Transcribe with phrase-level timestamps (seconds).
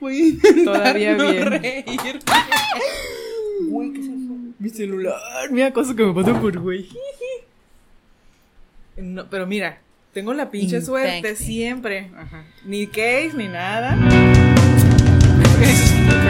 [0.00, 1.46] Voy a intentar Todavía no bien.
[1.50, 2.20] reír.
[3.68, 4.36] Güey, ¿qué es eso?
[4.58, 5.14] Mi celular.
[5.50, 6.88] Mira cosas que me pasan por güey.
[8.96, 9.80] No, pero mira,
[10.12, 12.10] tengo la pinche suerte siempre.
[12.16, 12.44] Ajá.
[12.64, 13.96] Ni case ni nada.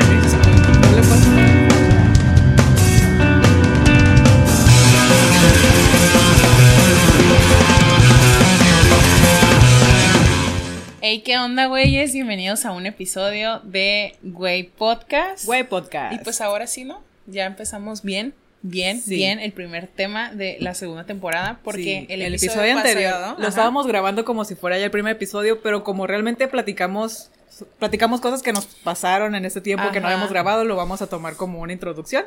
[11.10, 12.12] Hey, ¿qué onda, güeyes?
[12.12, 15.46] Bienvenidos a un episodio de Güey Podcast.
[15.46, 16.12] Güey podcast.
[16.12, 17.02] Y pues ahora sí, ¿no?
[17.26, 19.14] Ya empezamos bien, bien, Sí.
[19.14, 21.60] bien el primer tema de la segunda temporada.
[21.64, 23.48] Porque Sí, el, episodio, anterior pasado- lo Ajá.
[23.48, 27.30] estábamos grabando como si fuera ya el primer episodio, pero como realmente platicamos
[27.78, 31.06] platicamos cosas que nos pasaron en este tiempo que no habíamos grabado, lo vamos a
[31.06, 32.26] tomar como una introducción.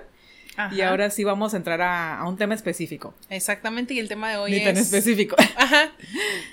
[0.58, 0.76] Ajá.
[0.76, 3.14] Y ahora sí vamos a entrar a, a un tema específico.
[3.30, 4.64] Exactamente, y el tema de hoy Ni es.
[4.66, 5.36] tan específico.
[5.58, 5.92] Ajá.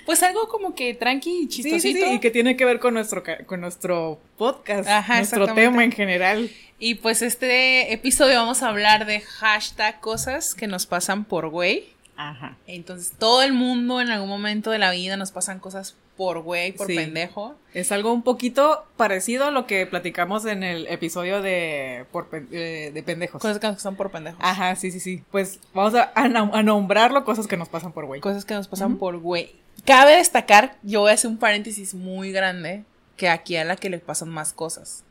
[0.05, 1.81] Pues algo como que tranqui y chistosito.
[1.81, 5.83] sí, sí, y que tiene que ver con nuestro, con nuestro podcast, Ajá, nuestro tema
[5.83, 6.49] en general.
[6.79, 11.89] Y pues este episodio vamos a hablar de hashtag cosas que nos pasan por güey.
[12.15, 12.57] Ajá.
[12.67, 16.73] Entonces, todo el mundo en algún momento de la vida nos pasan cosas por güey,
[16.73, 16.97] por Sí.
[16.97, 17.55] pendejo.
[17.73, 22.91] Es algo un poquito parecido a lo que platicamos en el episodio de, por, eh,
[22.93, 23.41] de pendejos.
[23.41, 24.37] Cosas que nos pasan por pendejos.
[24.43, 25.23] Ajá, sí, sí, sí.
[25.31, 28.19] Pues vamos a, a nombrarlo cosas que nos pasan por güey.
[28.19, 29.55] Cosas que nos pasan por güey.
[29.85, 32.83] Cabe destacar, yo voy a hacer un paréntesis muy grande,
[33.15, 35.05] que aquí a la que le pasan más cosas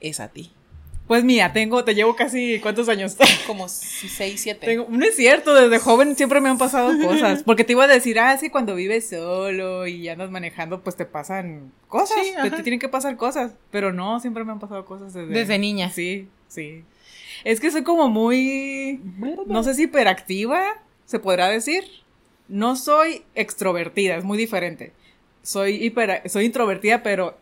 [0.00, 0.52] es a ti.
[1.12, 3.18] Pues mía, tengo, te llevo casi, ¿cuántos años?
[3.46, 4.64] Como 6, 7.
[4.64, 7.42] Tengo, no es cierto, desde joven siempre me han pasado cosas.
[7.42, 11.04] Porque te iba a decir, ah, sí, cuando vives solo y andas manejando, pues te
[11.04, 12.16] pasan cosas.
[12.24, 13.52] Sí, te, te tienen que pasar cosas.
[13.70, 15.90] Pero no, siempre me han pasado cosas desde, Desde niña.
[15.90, 16.82] Sí, sí.
[17.44, 18.98] Es que soy como muy,
[19.46, 20.62] no sé si hiperactiva,
[21.04, 21.84] se podrá decir.
[22.48, 24.94] No soy extrovertida, es muy diferente.
[25.42, 27.36] Soy hiper, soy introvertida, pero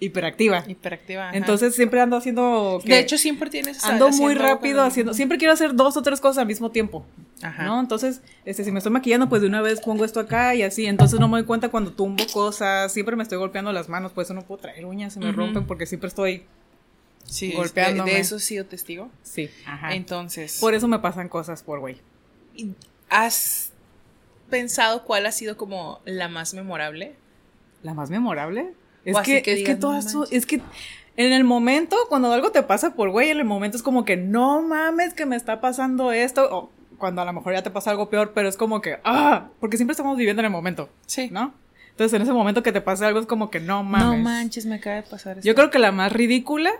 [0.00, 0.64] hiperactiva.
[0.66, 1.28] Hiperactiva.
[1.28, 1.36] ajá.
[1.36, 2.80] Entonces siempre ando haciendo.
[2.84, 3.84] que- de hecho, siempre tienes.
[3.84, 5.14] ando muy rápido haciendo.
[5.14, 7.04] Siempre quiero hacer dos o tres cosas al mismo tiempo.
[7.42, 7.64] Ajá.
[7.64, 7.80] ¿No?
[7.80, 10.86] Entonces, este, si me estoy maquillando, pues de una vez pongo esto acá y así.
[10.86, 12.92] Entonces no me doy cuenta cuando tumbo cosas.
[12.92, 15.66] Siempre me estoy golpeando las manos, por eso no puedo traer uñas, se me rompen
[15.66, 16.44] porque siempre estoy.
[17.24, 18.12] Sí, de- golpeándome.
[18.12, 19.08] De, eso he sido testigo.
[19.22, 19.48] Sí.
[19.66, 19.94] Ajá.
[19.94, 21.96] Entonces, Por eso me pasan cosas por güey.
[23.08, 23.72] ¿has
[24.50, 27.14] pensado cuál ha sido como la más memorable?
[27.82, 28.74] ¿La más memorable?
[29.04, 30.38] Es O que, que es que todas "No manches".
[30.38, 30.60] es que
[31.16, 34.16] en el momento, cuando algo te pasa por güey, en el momento es como que
[34.16, 36.48] no mames que me está pasando esto.
[36.50, 39.48] O cuando a lo mejor ya te pasa algo peor, pero es como que, ah,
[39.60, 41.28] porque siempre estamos viviendo en el momento, Sí.
[41.30, 41.52] ¿no?
[41.90, 44.06] Entonces en ese momento que te pasa algo es como que no mames.
[44.08, 45.46] No manches, me acaba de pasar esto.
[45.46, 46.72] Yo creo que la más ridícula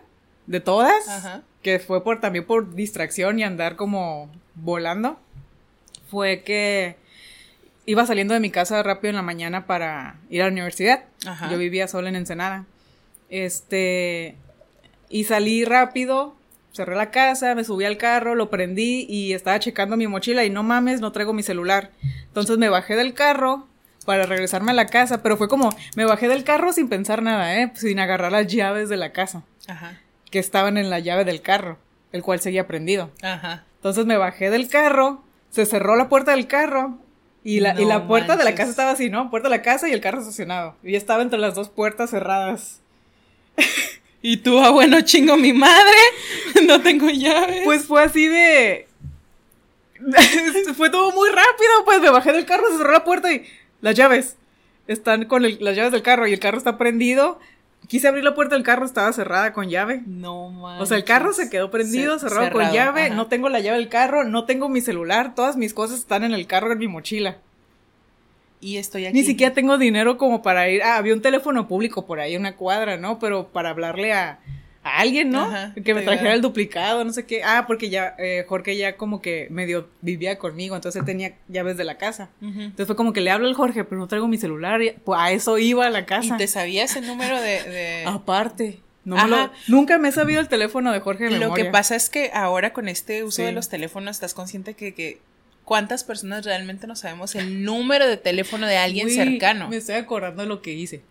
[0.47, 1.43] de todas, Ajá.
[1.63, 5.19] que fue por también por distracción y andar como volando,
[6.11, 6.97] fue que
[7.87, 11.05] iba saliendo de mi casa rápido en la mañana para ir a la universidad.
[11.27, 11.51] Ajá.
[11.51, 12.65] Yo vivía sola en Ensenada.
[13.31, 14.37] Este,
[15.09, 16.37] y salí rápido,
[16.73, 20.51] cerré la casa, me subí al carro, lo prendí y estaba checando mi mochila y
[20.51, 21.91] no mames, no traigo mi celular.
[22.27, 23.67] Entonces me bajé del carro
[24.05, 27.57] para regresarme a la casa, pero fue como, me bajé del carro sin pensar nada,
[27.59, 27.73] ¿eh?
[27.75, 29.99] Sin agarrar las llaves de la casa, Ajá.
[30.31, 31.79] que estaban en la llave del carro,
[32.13, 33.11] el cual seguía prendido.
[33.23, 33.65] Ajá.
[33.77, 36.99] Entonces me bajé del carro, se cerró la puerta del carro
[37.45, 39.31] y la, y la puerta de la casa estaba así, ¿no?
[39.31, 40.75] Puerta de la casa y el carro estacionado.
[40.83, 42.81] Y estaba entre las dos puertas cerradas.
[44.27, 45.99] Y tú, ah, bueno, chingo mi madre.
[46.67, 47.61] No tengo llaves.
[47.65, 48.89] Pues fue así de...
[50.77, 53.45] fue todo muy rápido, pues me bajé del carro, se cerró la puerta y
[53.83, 54.37] las llaves.
[54.89, 57.39] Están con el- las llaves del carro y el carro está prendido.
[57.89, 60.03] Quise abrir la puerta del carro, estaba cerrada con llave.
[60.07, 60.83] no manches.
[60.83, 63.15] O sea, el carro se quedó prendido, Ce- cerrado, con llave, ajá.
[63.15, 66.33] no tengo la llave del carro, no tengo mi celular, todas mis cosas están en
[66.33, 67.37] el carro en mi mochila.
[68.61, 69.15] Y estoy aquí.
[69.19, 70.83] Ni siquiera tengo dinero como para ir.
[70.83, 73.19] Ah, había un teléfono público por ahí, una cuadra, ¿no?
[73.19, 74.39] Pero para hablarle a,
[74.85, 75.41] a alguien, ¿no?
[75.47, 77.43] Ajá, que me trajera el duplicado, no sé qué.
[77.43, 81.85] Ah, porque ya, eh, Jorge ya como que medio vivía conmigo, entonces tenía llaves de
[81.85, 82.29] la casa.
[82.41, 84.83] Entonces fue como que le hablo al Jorge, pero no traigo mi celular.
[84.83, 86.37] y- Pues a eso iba a la ¿Y casa.
[86.37, 87.63] te sabías el número de...?
[87.65, 88.81] de- Aparte.
[89.05, 91.73] No me lo- nunca me he sabido el teléfono de Jorge de Lo que memoria.
[91.73, 93.43] pasa es que ahora con este uso Sí.
[93.43, 95.19] de los teléfonos estás consciente que, que
[95.65, 99.69] cuántas personas realmente no sabemos el número de teléfono de alguien Uy, cercano.
[99.69, 101.03] Me estoy acordando de lo que hice.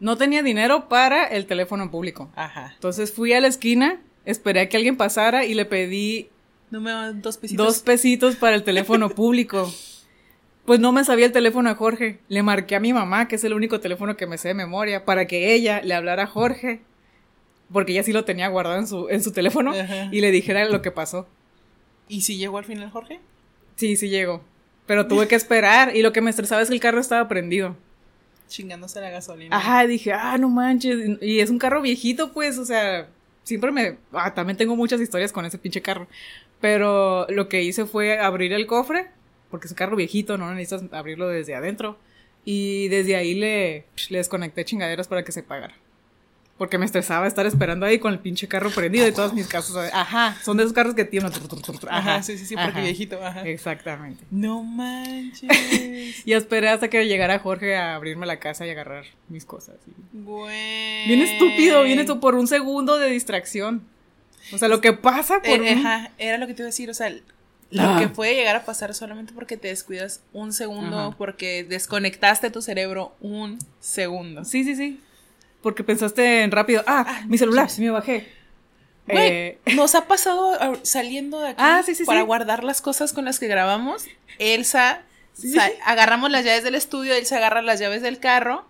[0.00, 2.30] No tenía dinero para el teléfono público.
[2.34, 2.72] Ajá.
[2.74, 6.30] Entonces fui a la esquina, esperé a que alguien pasara y le pedí
[6.70, 7.66] No me dos pesitos.
[7.66, 9.70] dos pesitos para el teléfono público.
[10.64, 12.18] Pues no me sabía el teléfono de Jorge.
[12.28, 15.04] Le marqué a mi mamá, que es el único teléfono que me sé de memoria,
[15.04, 16.80] para que ella le hablara a Jorge,
[17.72, 20.08] porque ella sí lo tenía guardado en su, en su teléfono, Ajá.
[20.12, 21.26] y le dijera lo que pasó.
[22.08, 23.20] ¿Y si llegó al final Jorge?
[23.76, 24.42] Sí, sí llegó.
[24.86, 27.76] Pero tuve que esperar, y lo que me estresaba es que el carro estaba prendido.
[28.50, 29.56] Chingándose la gasolina.
[29.56, 31.18] Ajá, dije, ah, no manches.
[31.22, 33.08] Y es un carro viejito, pues, o sea,
[33.44, 33.96] siempre me.
[34.12, 36.08] Ah, también tengo muchas historias con ese pinche carro.
[36.60, 39.06] Pero lo que hice fue abrir el cofre,
[39.50, 41.96] porque es un carro viejito, no necesitas abrirlo desde adentro.
[42.44, 45.74] Y desde ahí le, le desconecté chingaderas para que se pagara.
[46.60, 49.74] Porque me estresaba estar esperando ahí con el pinche carro prendido y todos mis casos.
[49.94, 51.32] Ajá, son de esos carros que tienen.
[51.88, 52.80] Ajá, sí, sí, sí, porque ajá.
[52.82, 53.48] viejito, ajá.
[53.48, 54.22] Exactamente.
[54.30, 55.48] No manches.
[56.26, 59.76] Y esperé hasta que llegara Jorge a abrirme la casa y agarrar mis cosas.
[60.12, 61.06] Güey.
[61.06, 63.82] Bien estúpido, bien esto por un segundo de distracción.
[64.52, 65.86] O sea, lo que pasa por Eh, un...
[65.86, 67.08] Ajá, era lo que te iba a decir, o sea,
[67.70, 67.96] lo Ah.
[68.00, 71.16] que puede llegar a pasar solamente porque te descuidas un segundo, Ajá.
[71.16, 74.44] porque desconectaste tu cerebro un segundo.
[74.44, 75.00] Sí, sí, sí.
[75.62, 76.82] Porque pensaste en rápido.
[76.86, 78.26] Ah, mi celular, sí me bajé.
[79.06, 83.12] Güey, Eh, nos ha pasado ah, saliendo de aquí Ah, sí, para guardar las cosas
[83.12, 84.04] con las que grabamos.
[84.38, 85.02] Elsa,
[85.84, 88.64] agarramos las llaves del estudio, Elsa agarra las llaves del carro.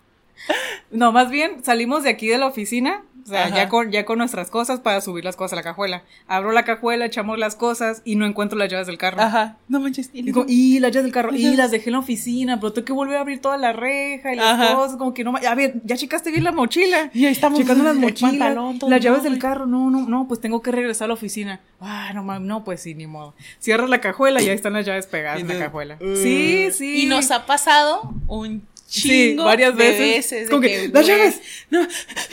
[0.91, 3.03] no, más bien salimos de aquí de la oficina.
[3.25, 3.57] O sea, Ajá.
[3.57, 6.03] ya con, ya con nuestras cosas para subir las cosas a la cajuela.
[6.27, 9.21] Abro la cajuela, echamos las cosas y no encuentro las llaves del carro.
[9.21, 10.11] Ajá, no manches.
[10.13, 12.87] Y Digo, y las llaves del carro, y las dejé en la oficina, pero tengo
[12.87, 14.75] que volver a abrir toda la reja y las Ajá.
[14.75, 15.35] cosas, como que no.
[15.37, 17.11] A ver, ya checaste bien la mochila.
[17.15, 20.07] Y ahí estamos, Checando las mochilas, pantalón, todo, las llaves no, del carro, no, no,
[20.09, 21.61] no, pues tengo que regresar a la oficina.
[21.81, 23.35] Ah, no mames, no, pues sí, ni modo.
[23.59, 25.99] Cierras la cajuela y ahí están las llaves pegadas en la cajuela.
[26.01, 27.03] uh, sí, sí.
[27.03, 30.01] Y nos ha pasado un Sí, varias de veces.
[30.33, 30.51] veces.
[30.51, 31.41] Como que, "Las güey, llaves".
[31.71, 31.87] No,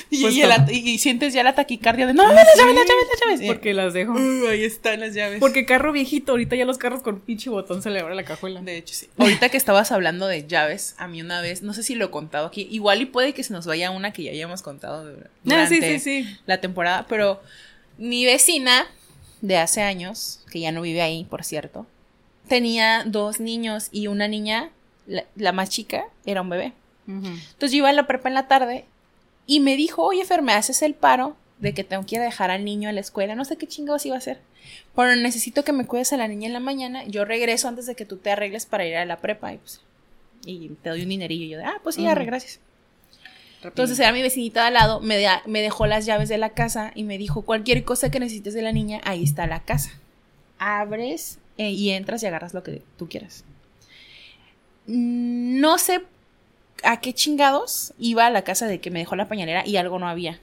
[0.10, 0.56] y, Pues y el no.
[0.56, 3.48] at- y- y sientes ya la taquicardia de no, las llaves, las llaves, las llaves.
[3.48, 4.14] Porque las dejo.
[4.14, 5.40] Uh, ahí están las llaves.
[5.40, 8.60] Porque carro viejito, ahorita ya los carros con pinche botón se le abre la cajuela.
[8.62, 9.08] De hecho, sí.
[9.18, 12.10] Ahorita que estabas hablando de llaves, a mí una vez, no sé si lo he
[12.10, 15.68] contado aquí, igual y puede que se nos vaya una que ya hayamos contado Ah,
[15.70, 16.38] sí, durante sí, sí.
[16.48, 17.40] la temporada, pero
[18.00, 18.88] mi vecina
[19.42, 21.86] de hace años, que ya no vive ahí, por cierto,
[22.48, 24.72] tenía dos niños y una niña,
[25.08, 26.74] la, la más chica, era un bebé.
[27.08, 28.84] Entonces yo iba a la prepa en la tarde
[29.46, 32.26] y me dijo, oye, Fer, ¿me haces el paro de que tengo que ir a
[32.26, 33.34] dejar al niño a la escuela?
[33.34, 34.40] No sé qué chingados iba a hacer.
[34.94, 37.06] Pero necesito que me cuides a la niña en la mañana.
[37.06, 39.54] Yo regreso antes de que tú te arregles para ir a la prepa.
[39.54, 39.80] Y, pues,
[40.46, 41.46] y te doy un dinerillo.
[41.46, 42.12] Y yo de, ah, pues sí, Ujú.
[42.12, 42.60] arre, gracias.
[43.64, 46.92] Entonces era mi vecinita de al lado, me, me dejó las llaves de la casa
[46.94, 49.92] y me dijo, cualquier cosa que necesites de la niña, ahí está la casa.
[50.60, 53.44] Abres eh, y entras y agarras lo que tú quieras.
[54.88, 56.02] No sé
[56.84, 60.00] a qué chingados iba a la casa de que me dejó la pañalera y algo
[60.00, 60.40] no había.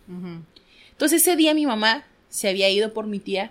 [0.91, 3.51] Entonces ese día mi mamá se había ido por mi tía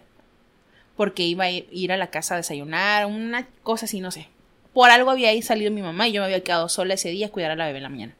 [0.95, 4.27] porque iba a ir- a la casa a desayunar, una cosa así, no sé.
[4.73, 7.27] Por algo había ahí salido mi mamá y yo me había quedado sola ese día
[7.27, 8.15] a cuidar a la bebé en la mañana.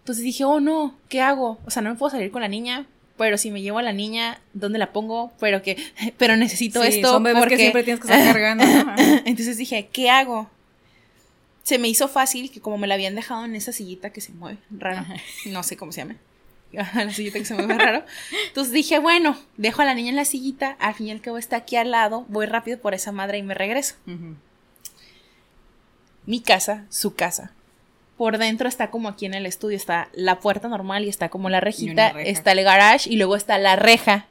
[0.00, 1.58] Entonces dije, oh no, ¿qué hago?
[1.66, 2.86] O sea, no me puedo salir con la niña,
[3.16, 5.32] pero si me llevo a la niña, ¿dónde la pongo?
[5.40, 5.76] Pero que,
[6.16, 8.64] pero necesito Sí, esto son bebés porque que siempre tienes que estar cargando.
[9.26, 10.48] entonces dije, ¿qué hago?
[11.68, 14.32] Se me hizo fácil que como me la habían dejado en esa sillita que se
[14.32, 15.04] mueve raro,
[15.44, 16.16] no sé cómo se llama,
[16.72, 18.04] la sillita que se mueve raro.
[18.46, 21.36] Entonces dije, bueno, dejo a la niña en la sillita, al fin y al cabo
[21.36, 23.96] está aquí al lado, voy rápido por esa madre y me regreso.
[26.24, 27.52] Mi casa, su casa.
[28.16, 31.50] Por dentro está como aquí en el estudio, está la puerta normal y está como
[31.50, 34.26] la rejita, está el garage y luego está la reja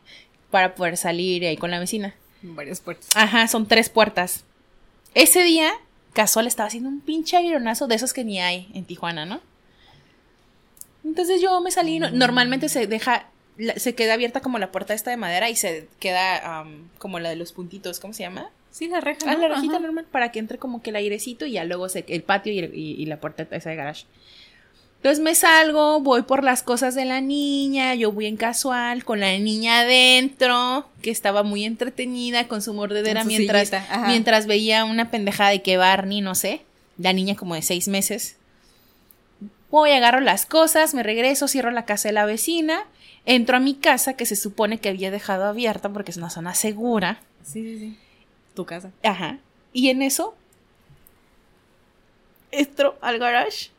[0.49, 2.15] para poder salir ahí con la vecina.
[2.41, 3.09] Varias puertas.
[3.13, 4.43] Ajá, son tres puertas.
[5.13, 5.71] Ese día,
[6.13, 9.39] casual estaba haciendo un pinche aeronazo de esos que ni hay en Tijuana, ¿no?
[11.03, 11.99] Entonces yo me salí.
[11.99, 13.27] no- Normalmente se deja.
[13.77, 16.63] se queda abierta como la puerta esta de madera y se queda
[16.99, 18.49] como la de los puntitos, ¿cómo se llama?
[18.69, 19.19] Sí, la reja.
[19.25, 19.47] Ah, ¿no?
[19.47, 19.81] la rejita Ajá.
[19.83, 22.59] normal para que entre como que el airecito y ya luego se, el patio y,
[22.59, 24.05] el- y- y la puerta esa de garage.
[24.97, 29.19] Entonces me salgo, voy por las cosas de la niña, yo voy en casual, con
[29.19, 33.71] la niña adentro, que estaba muy entretenida con su mordedera su mientras,
[34.07, 36.61] mientras veía una pendejada de que Barney, no sé,
[36.97, 38.37] la niña como de seis meses.
[39.69, 42.85] Voy, agarro las cosas, me regreso, cierro la casa de la vecina,
[43.25, 46.55] entro a mi casa que se supone que había dejado abierta porque es una zona
[46.55, 47.19] segura.
[47.43, 47.97] Sí, sí, sí.
[48.55, 48.91] Tu casa.
[49.03, 49.37] Ajá.
[49.73, 50.35] Y en eso
[52.51, 53.69] entro al garage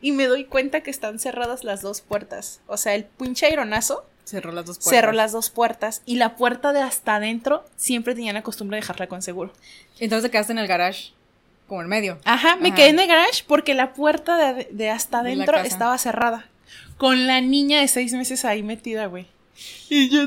[0.00, 2.60] y me doy cuenta que están cerradas las dos puertas.
[2.66, 4.90] O sea, el pinche aironazo Cerró las dos puertas.
[4.90, 8.82] cerró las dos puertas y la puerta de hasta adentro siempre tenían la costumbre de
[8.82, 9.52] dejarla con seguro.
[10.00, 11.12] Entonces te quedaste en el garage,
[11.66, 12.18] como en medio.
[12.24, 12.76] Ajá, me Ajá.
[12.76, 16.46] quedé en el garage porque la puerta de, de hasta adentro estaba cerrada.
[16.98, 19.26] Con la niña de seis meses ahí metida, güey.
[19.88, 20.26] Y yo...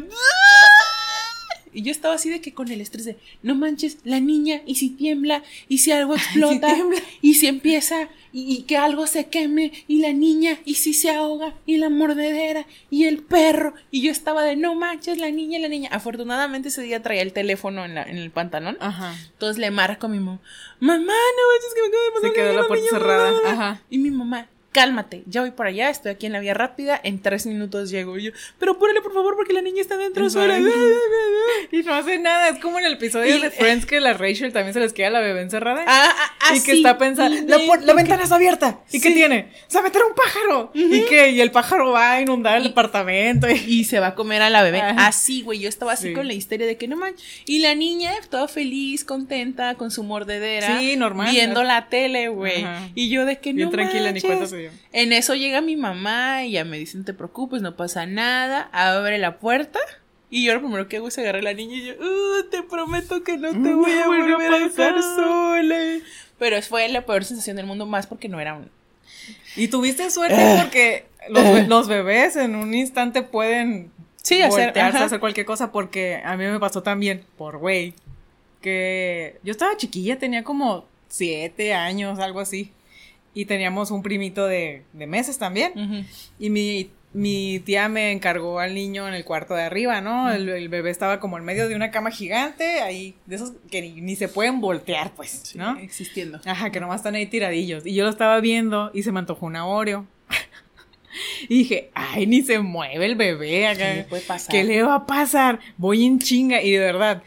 [1.73, 4.75] Y yo estaba así de que con el estrés de, no manches, la niña, y
[4.75, 6.75] si tiembla, y si algo explota,
[7.21, 11.09] y si empieza, y, y que algo se queme, y la niña, y si se
[11.11, 13.73] ahoga, y la mordedera, y el perro.
[13.91, 15.89] Y yo estaba de, no manches, la niña, la niña.
[15.91, 18.77] Afortunadamente ese día traía el teléfono en, la, en el pantalón.
[18.79, 19.15] Ajá.
[19.33, 20.39] Entonces le marco a mi mamá,
[20.79, 23.31] mamá, no manches que me acaba de pasar Se quedó la puerta niña, cerrada.
[23.31, 23.51] mamá".
[23.51, 23.81] Ajá.
[23.89, 27.21] Y mi mamá, cálmate, ya voy para allá, estoy aquí en la vía rápida, en
[27.21, 28.17] tres minutos llego.
[28.17, 30.57] Y yo, pero apúrale por favor porque la niña está dentro sola.
[31.71, 32.49] Y no hace nada.
[32.49, 35.09] Es como en el episodio Y- de Friends que la Rachel también se les queda
[35.09, 35.83] la bebé encerrada.
[35.87, 36.77] Ah, ah, ah, y que sí.
[36.77, 38.79] está pensando, la, ventana está abierta.
[38.91, 39.49] ¿Y qué tiene?
[39.67, 40.71] Se va a meter un pájaro.
[40.73, 41.29] ¿Y qué?
[41.31, 43.49] Y el pájaro va a inundar el departamento.
[43.49, 43.81] Y...
[43.81, 44.81] Y se va a comer a la bebé.
[44.81, 45.07] Ajá.
[45.07, 45.59] Así, güey.
[45.59, 46.13] Yo estaba así Sí.
[46.13, 47.25] con la histeria de que no manches.
[47.45, 50.79] Y la niña, toda feliz, contenta, con su mordedera.
[50.79, 51.29] Sí, normal.
[51.31, 52.65] Viendo la tele, güey.
[52.95, 54.23] Y yo de que Bien no tranquila, ni manches.
[54.23, 54.47] cuenta
[54.93, 58.69] En eso llega mi mamá y ya me dice, no te preocupes, no pasa nada.
[58.71, 59.79] Abre la puerta.
[60.29, 62.63] Y yo lo primero que hago es agarrar a la niña y yo, "Uh, te
[62.63, 65.01] prometo que no te No voy a vuelve a volver a dejar pasar".
[65.15, 65.77] sola.
[66.39, 68.69] Pero fue la peor sensación del mundo, más porque no era un...
[69.57, 70.61] Y tuviste suerte Ah.
[70.63, 73.91] porque los, be- los bebés en un instante pueden
[74.23, 77.93] Sí, hacer- a hacer cualquier cosa porque a mí me pasó también, por güey,
[78.61, 82.71] que yo estaba chiquilla, tenía como siete años, algo así.
[83.33, 85.71] Y teníamos un primito de, de meses también.
[85.75, 86.05] Ujú.
[86.39, 90.31] Y mi, mi tía me encargó al niño en el cuarto de arriba, ¿no?
[90.31, 93.81] El, el bebé estaba como en medio de una cama gigante, ahí, de esos que
[93.81, 95.77] ni, ni se pueden voltear, pues, Sí, ¿no?
[95.77, 96.39] Existiendo.
[96.45, 97.85] Ajá, que nomás están ahí tiradillos.
[97.85, 100.07] Y yo lo estaba viendo y se me antojó una Oreo.
[101.49, 103.89] y dije, ay, ni se mueve el bebé acá.
[103.89, 104.51] ¿Qué le puede pasar?
[104.51, 105.59] ¿Qué le va a pasar?
[105.77, 106.61] Voy en chinga.
[106.61, 107.23] Y de verdad,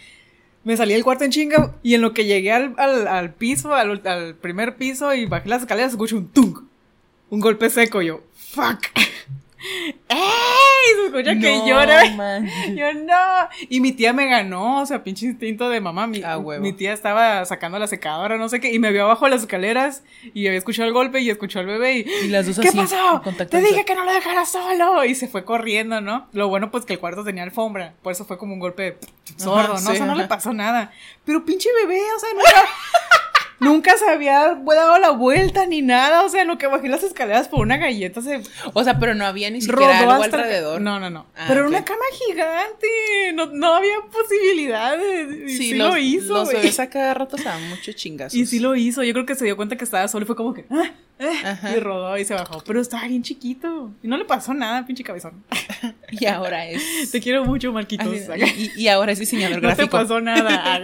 [0.65, 3.75] me salí del cuarto en chinga y en lo que llegué al, al, al piso,
[3.75, 6.59] al, al primer piso y bajé las escaleras, escucho un tung.
[7.31, 8.03] Un golpe seco.
[8.03, 8.79] Yo, fuck.
[10.09, 10.19] ¡Ey!
[10.97, 12.05] Se escucha que No llora.
[12.75, 13.49] Yo no.
[13.69, 16.07] Y mi tía me ganó, o sea, pinche instinto de mamá.
[16.07, 19.25] Mi, Ah, mi tía estaba sacando la secadora, no sé qué, y me vio abajo
[19.25, 20.03] de las escaleras
[20.33, 22.25] y había escuchado el golpe y escuchó al bebé y.
[22.25, 23.23] Y las dos ¿Qué así, pasó?
[23.51, 25.05] Te dije que no lo dejara solo.
[25.05, 26.29] Y se fue corriendo, ¿no?
[26.33, 27.95] Lo bueno, pues que el cuarto tenía alfombra.
[28.03, 28.99] Por eso fue como un golpe
[29.37, 29.79] sordo, ¿no?
[29.79, 30.23] sí, o sea, no ajá.
[30.23, 30.93] le pasó nada.
[31.25, 32.69] Pero pinche bebé, o sea, nunca.
[33.61, 37.03] Nunca se había dado la vuelta ni nada, o sea, en lo que bajé las
[37.03, 38.43] escaleras por una galleta se
[38.73, 40.81] O sea, pero no había ni siquiera algo hasta alrededor.
[40.81, 41.27] No, no, no.
[41.37, 41.75] Ah, Pero era ok.
[41.75, 42.87] una cama gigante.
[43.35, 44.97] No, no había posibilidad.
[44.99, 46.35] de- y Sí, sí los, lo hizo.
[46.35, 48.35] Los bebés a cada rato se dan muchos chingazos.
[48.39, 49.03] Y sí lo hizo.
[49.03, 50.65] Yo creo que se dio cuenta que estaba solo y fue como que.
[50.71, 51.77] ah, Ajá.
[51.77, 52.63] y rodó y se bajó.
[52.67, 53.91] Pero estaba bien chiquito.
[54.03, 55.45] Y no le pasó nada, pinche cabezón.
[56.11, 57.11] Y ahora es.
[57.13, 58.07] Te quiero mucho, Marquitos.
[58.57, 59.91] y, y ahora es diseñador no te gráfico.
[59.99, 60.81] pasó nada.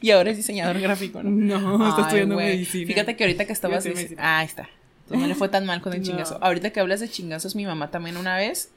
[0.00, 1.30] Y ahora es diseñador gráfico, ¿no?
[1.30, 2.48] No, está estudiando güey.
[2.48, 2.86] medicina.
[2.86, 3.84] Fíjate que ahorita que estabas.
[3.84, 4.22] Fíjate, dic- medicina.
[4.24, 4.68] Ah, ahí está.
[5.04, 6.06] Entonces no le fue tan mal con el No.
[6.06, 6.38] chingazo.
[6.42, 8.70] Ahorita que hablas de chingazos, mi mamá también una vez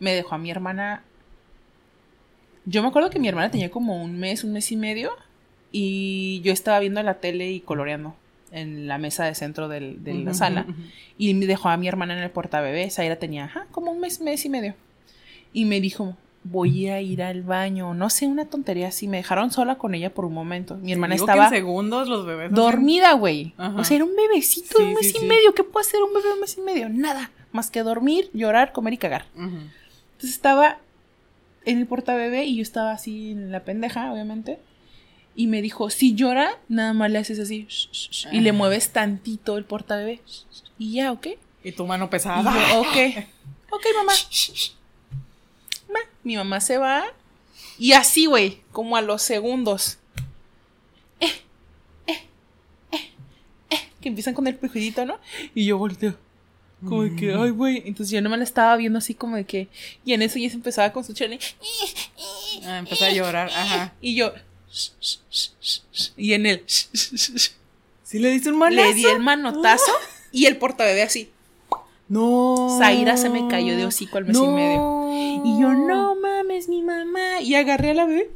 [0.00, 1.02] me dejó a mi hermana.
[2.64, 5.12] Yo me acuerdo que mi hermana tenía como un mes, un mes y medio.
[5.70, 8.16] Y yo estaba viendo la tele y coloreando
[8.52, 10.66] en la mesa de centro del- de la sala.
[11.18, 12.90] Y me dejó a mi hermana en el portabebé.
[12.90, 14.74] Zaira tenía ajá, como un mes, mes y medio.
[15.52, 17.94] Y me dijo, voy a ir al baño.
[17.94, 19.08] No sé, una tontería así.
[19.08, 20.76] Me dejaron sola con ella por un momento.
[20.76, 22.52] Mi hermana Digo que estaba en segundos los bebés.
[22.52, 23.54] dormida, güey.
[23.76, 25.26] O sea, era un bebecito de un Sí, mes sí, y sí.
[25.26, 25.54] medio.
[25.54, 26.88] ¿Qué puede hacer un bebé de un mes y medio?
[26.88, 27.30] Nada.
[27.52, 29.24] Más que dormir, llorar, comer y cagar.
[29.34, 30.78] Entonces estaba
[31.64, 34.58] en el portabebé y yo estaba así en la pendeja, obviamente.
[35.38, 37.64] Y me dijo, si llora, nada más le haces así.
[37.68, 40.20] sh, sh, sh, y le mueves tantito el portabebé.
[40.80, 41.28] Y ya, ¿ok?
[41.62, 42.42] Y tu mano Y pesada.
[42.72, 43.24] yo, ok.
[43.70, 44.12] Ok, mamá.
[46.24, 47.04] Mi mamá se va.
[47.78, 49.98] Y así, güey, como a los segundos.
[51.20, 51.30] Eh,
[52.08, 52.18] eh,
[52.90, 55.20] eh, que empiezan con el pejidito, ¿no?
[55.54, 56.16] Y yo volteo.
[56.84, 57.84] Como de que, ay, güey.
[57.86, 59.68] Entonces yo nomás la estaba viendo así como de que.
[60.04, 61.38] Y en eso ya se empezaba con su chale.
[62.64, 63.50] Ah, empecé a llorar.
[63.54, 63.94] Ajá.
[64.00, 64.32] Y yo.
[66.16, 66.64] Y en el.
[66.66, 68.88] ¿Sí le diste un manazo?
[68.88, 69.92] Le di el manotazo.
[70.32, 71.30] Y el portabebé así.
[72.08, 72.76] No.
[72.78, 75.10] Zaira se me cayó de hocico al mes y medio.
[75.44, 77.40] Y yo, no mames, mi mamá.
[77.42, 78.30] Y agarré a la bebé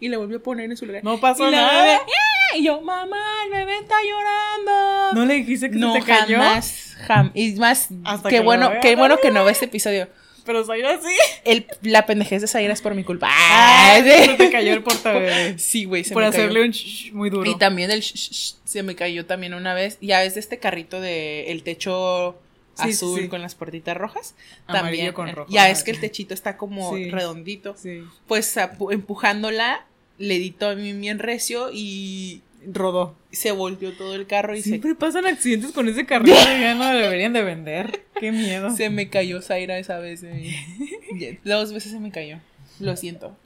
[0.00, 1.02] y la volví a poner en su lugar.
[1.04, 1.82] No pasó y la nada.
[1.82, 5.20] bebé, "Ah", y yo, mamá, el bebé está llorando.
[5.20, 6.36] No le dijiste que No, se te cayó.
[6.38, 10.08] jamás, jam- Y más, Hasta qué que bueno, qué bueno que no ve este episodio.
[10.46, 11.08] Pero Zaira sí.
[11.44, 13.28] El, la pendejez de Zaira es por mi culpa.
[13.30, 15.58] Ay, se te cayó el portabebé.
[15.58, 16.64] Sí, güey, se Por me hacerle cayó.
[16.66, 17.50] un shh muy duro.
[17.50, 19.98] Y también el sh- sh- sh se me cayó también una vez.
[20.00, 22.38] Ya ves de este carrito de el techo
[22.74, 23.28] Sí, azul sí.
[23.28, 24.34] con las puertitas rojas.
[24.66, 25.12] Amarillo también.
[25.14, 25.50] con rojo.
[25.50, 27.10] Ya es que el techito está como Sí.
[27.10, 27.74] redondito.
[27.76, 28.02] Sí.
[28.26, 28.54] Pues
[28.90, 29.86] empujándola,
[30.18, 33.16] le di todo bien, bien recio y Rodó.
[33.32, 36.92] se volteó todo el carro y Siempre pasan accidentes con ese carrito y ya no
[36.92, 38.04] lo deberían de vender.
[38.18, 38.74] Qué miedo.
[38.74, 40.22] se, me cayó Zaira esa vez.
[40.24, 41.40] eh.
[41.44, 42.38] Dos veces se me cayó.
[42.80, 43.36] Lo siento.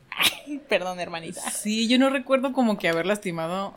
[0.68, 1.40] Perdón, hermanita.
[1.50, 3.74] Sí, yo no recuerdo como que haber lastimado.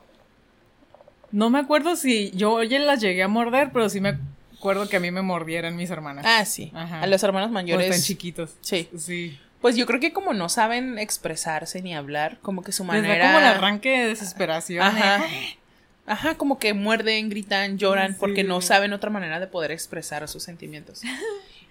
[1.31, 4.17] No me acuerdo si yo ya las llegué a morder, pero sí me
[4.55, 6.25] acuerdo que a mí me mordieran mis hermanas.
[6.27, 6.71] Ah, sí.
[6.73, 7.01] Ajá.
[7.01, 7.88] A los hermanos mayores.
[7.88, 8.55] están chiquitos.
[8.62, 8.88] Sí.
[8.97, 9.38] Sí.
[9.63, 13.25] Pues yo creo que como no saben expresarse ni hablar, como que su Les manera.
[13.27, 14.84] da como el arranque de desesperación.
[14.86, 15.25] Ajá.
[15.25, 15.58] ¿eh?
[16.05, 18.17] Ajá, como que muerden, gritan, lloran, Sí.
[18.20, 21.01] porque no saben otra manera de poder expresar sus sentimientos.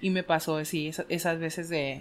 [0.01, 2.01] Y me pasó, sí, esa- esas veces de,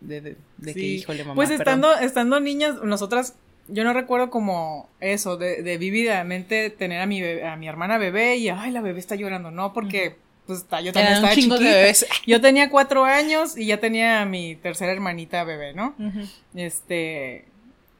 [0.00, 0.86] de, de, de que, Sí.
[0.96, 1.34] híjole, mamá.
[1.36, 1.60] Pues perdón.
[1.62, 3.34] estando, estando niñas, nosotras,
[3.68, 7.96] yo no recuerdo como eso, de, de vívidamente tener a mi, bebé- a mi hermana
[7.96, 9.50] bebé y, ay, la bebé está llorando.
[9.52, 10.16] No, porque,
[10.48, 11.58] pues, está- yo también estaba de chiquita.
[11.60, 12.06] bebés.
[12.26, 15.94] Yo tenía cuatro años y ya tenía a mi tercera hermanita bebé, ¿no?
[15.98, 16.20] Ujú.
[16.56, 17.44] Este,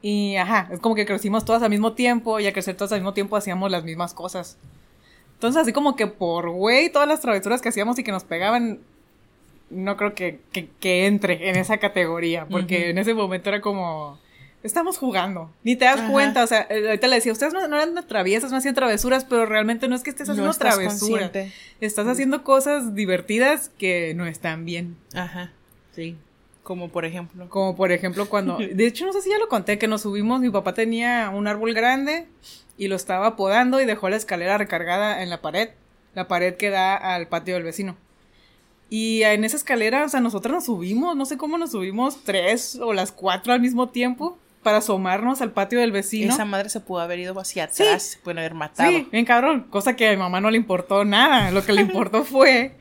[0.01, 2.99] y ajá, es como que crecimos todas al mismo tiempo y al crecer todas al
[2.99, 4.57] mismo tiempo hacíamos las mismas cosas.
[5.35, 8.79] Entonces, así como que por güey, todas las travesuras que hacíamos y que nos pegaban,
[9.69, 14.19] no creo que, que, que entre en esa categoría, porque en ese momento era como,
[14.63, 16.11] estamos jugando, ni te das Ajá.
[16.11, 19.25] cuenta, o sea, eh, ahorita le decía, ustedes no, no eran traviesas, no hacían travesuras,
[19.25, 21.53] pero realmente no es que estés No haciendo estás travesuras, consciente.
[21.79, 24.97] estás haciendo cosas divertidas que no están bien.
[25.13, 25.51] Ajá.
[25.95, 26.17] Sí.
[26.63, 27.49] Como por ejemplo.
[27.49, 30.41] Como por ejemplo cuando, de hecho no sé si ya lo conté, que nos subimos,
[30.41, 32.27] mi papá tenía un árbol grande
[32.77, 35.69] y lo estaba podando y dejó la escalera recargada en la pared,
[36.15, 37.95] la pared que da al patio del vecino.
[38.91, 42.75] Y en esa escalera, o sea, nosotros nos subimos, no sé cómo nos subimos, tres
[42.81, 46.33] o las cuatro al mismo tiempo para asomarnos al patio del vecino.
[46.33, 48.89] Esa madre se pudo haber ido hacia atrás, se puede haber matado.
[48.91, 49.67] Sí, bien cabrón.
[49.69, 51.51] Cosa que a mi mamá no le importó nada.
[51.51, 52.73] Lo que le importó fue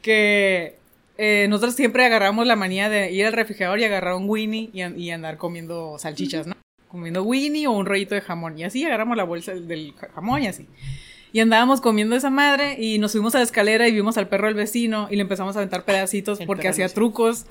[0.00, 0.76] que
[1.18, 4.80] eh, nosotros siempre agarramos la manía de ir al refrigerador y agarrar un Winnie y,
[4.82, 6.54] an- y andar comiendo salchichas, ¿no?
[6.88, 8.58] Comiendo Winnie o un rollito de jamón.
[8.58, 10.66] Y así agarramos la bolsa del- del ja- jamón y así.
[11.32, 14.48] Y andábamos comiendo esa madre y nos subimos a la escalera y vimos al perro
[14.48, 17.46] del vecino y le empezamos a aventar pedacitos El porque hacía trucos.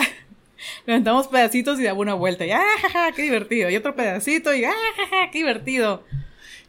[0.85, 3.69] le aventamos pedacitos y daba una vuelta y ¡ah, ja, ja, qué divertido!
[3.69, 6.03] Y otro pedacito y ¡ah, ja, ja, qué divertido!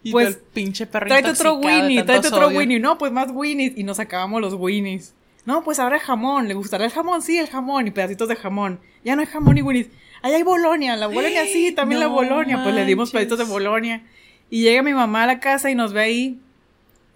[0.02, 2.58] Y Pues, el pinche perro Tráete otro Winnie, tráete otro sodio.
[2.58, 2.80] Winnie.
[2.80, 3.74] No, pues más Winnies.
[3.76, 5.14] Y nos sacábamos los Winnies.
[5.44, 6.48] No, pues ahora jamón.
[6.48, 7.22] ¿Le gustará el jamón?
[7.22, 7.86] Sí, el jamón.
[7.86, 8.80] Y pedacitos de jamón.
[9.04, 9.88] Ya no hay jamón y Winnies.
[10.22, 10.96] Ahí hay Bolonia.
[10.96, 12.62] La Bolonia sí, también la No Bolonia.
[12.62, 13.28] Pues le dimos manches.
[13.28, 14.02] pedacitos de Bolonia.
[14.50, 16.40] Y llega mi mamá a la casa y nos ve ahí.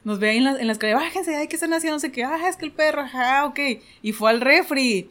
[0.04, 1.00] Nos ve ahí en la, en la escalera.
[1.00, 1.96] Bájense, ay, ¿qué están haciendo?
[1.96, 2.22] No sé qué.
[2.24, 3.58] Ah, es que el perro, ajá, ok.
[4.02, 5.08] Y fue al refri.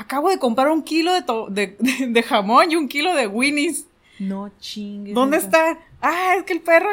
[0.00, 3.26] Acabo de comprar un kilo de, to- de, de- de jamón y un kilo de
[3.26, 3.86] Winnies.
[4.18, 5.14] No chingues.
[5.14, 5.78] ¿Dónde está?
[6.02, 6.88] Ah, es que el perro.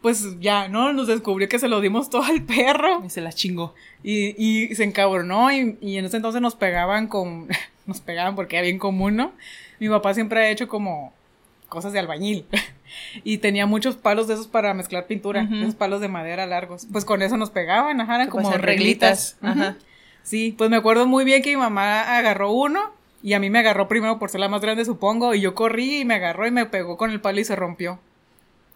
[0.00, 0.92] Pues ya, ¿no?
[0.92, 3.02] Nos descubrió que se lo dimos todo al perro.
[3.04, 3.74] Y se la chingó.
[4.02, 5.52] Y, y se encabronó.
[5.52, 7.48] Y, y en ese entonces nos pegaban con.
[7.84, 9.32] Nos pegaban porque era bien común, ¿no?
[9.80, 11.12] Mi papá siempre ha hecho como
[11.68, 12.44] cosas de albañil.
[13.24, 15.44] Y tenía muchos palos de esos para mezclar pintura.
[15.44, 15.54] Ujú.
[15.62, 16.86] Esos palos de madera largos.
[16.92, 19.36] Pues con eso nos pegaban, ajá, eran Como reglitas.
[19.40, 19.76] reglitas, ajá.
[20.22, 22.92] Sí, pues me acuerdo muy bien que mi mamá agarró uno.
[23.22, 25.34] Y a mí me agarró primero por ser la más grande, supongo.
[25.34, 28.00] Y yo corrí y me agarró y me pegó con el palo y se rompió.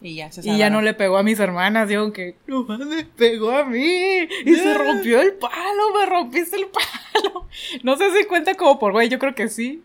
[0.00, 3.04] Y ya se Y ya no le pegó a mis hermanas, digo que no me
[3.04, 7.46] pegó a mí y se rompió el palo, me rompiste el palo.
[7.82, 9.82] No sé si cuenta como por güey, yo creo que sí.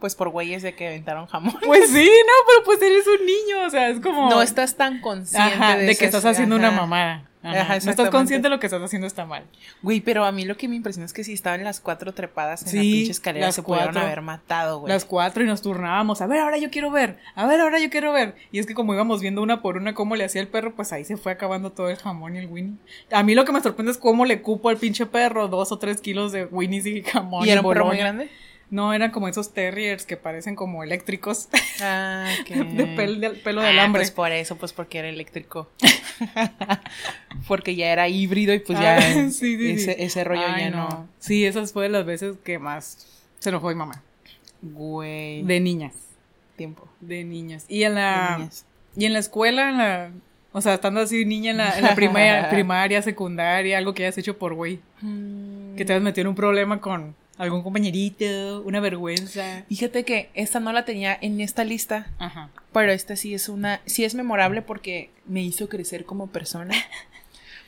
[0.00, 1.56] Pues por güeyes de que aventaron jamón.
[1.64, 5.00] Pues sí, no, pero pues eres un niño, o sea, es como No estás tan
[5.00, 7.24] consciente Ajá, de, que estás haciendo una mamada.
[7.50, 9.44] Ajá, no estás consciente de lo que estás haciendo está mal.
[9.82, 12.62] Güey, pero a mí lo que me impresiona es que si estaban las cuatro trepadas
[12.62, 14.02] en la Sí, pinche escalera las se pudieron cuatro.
[14.06, 14.92] haber matado, güey.
[14.92, 16.20] Las cuatro y nos turnábamos.
[16.20, 17.18] A ver, ahora yo quiero ver.
[17.34, 18.34] A ver, ahora yo quiero ver.
[18.52, 20.92] Y es que como íbamos viendo una por una cómo le hacía el perro, pues
[20.92, 22.76] ahí se fue acabando todo el jamón y el Winnie.
[23.12, 25.78] A mí lo que me sorprende es cómo le cupo al pinche perro dos o
[25.78, 27.46] tres kilos de Winnies y jamón.
[27.46, 28.28] ¿Y era un perro muy grande?
[28.68, 31.48] No, eran como esos terriers que parecen como eléctricos.
[31.80, 34.00] Ah, de, pel- de pelo de Ah, alambre.
[34.00, 35.70] Pues por eso, pues porque era eléctrico.
[37.48, 39.00] porque ya era híbrido y pues ya Ah,
[39.30, 40.02] sí, sí, ese, sí.
[40.02, 41.08] ese rollo Ay, ya no.
[41.18, 43.06] Sí, esas fue de las veces que más
[43.38, 44.02] se enojó mi mamá.
[44.62, 45.42] Güey.
[45.42, 45.94] De niñas.
[46.56, 46.88] tiempo.
[47.00, 47.66] De niñas.
[47.68, 48.48] Y en la.
[48.96, 50.10] Y en la escuela, en la.
[50.52, 54.16] O sea, estando así niña en la, en la primaria, primaria, secundaria, algo que hayas
[54.16, 54.80] hecho por güey.
[55.76, 59.64] Que te has metido en un problema con algún compañerito, una vergüenza.
[59.68, 62.48] Fíjate que esta no la tenía en esta lista, Ajá.
[62.72, 66.74] pero esta sí es una, sí es memorable porque me hizo crecer como persona.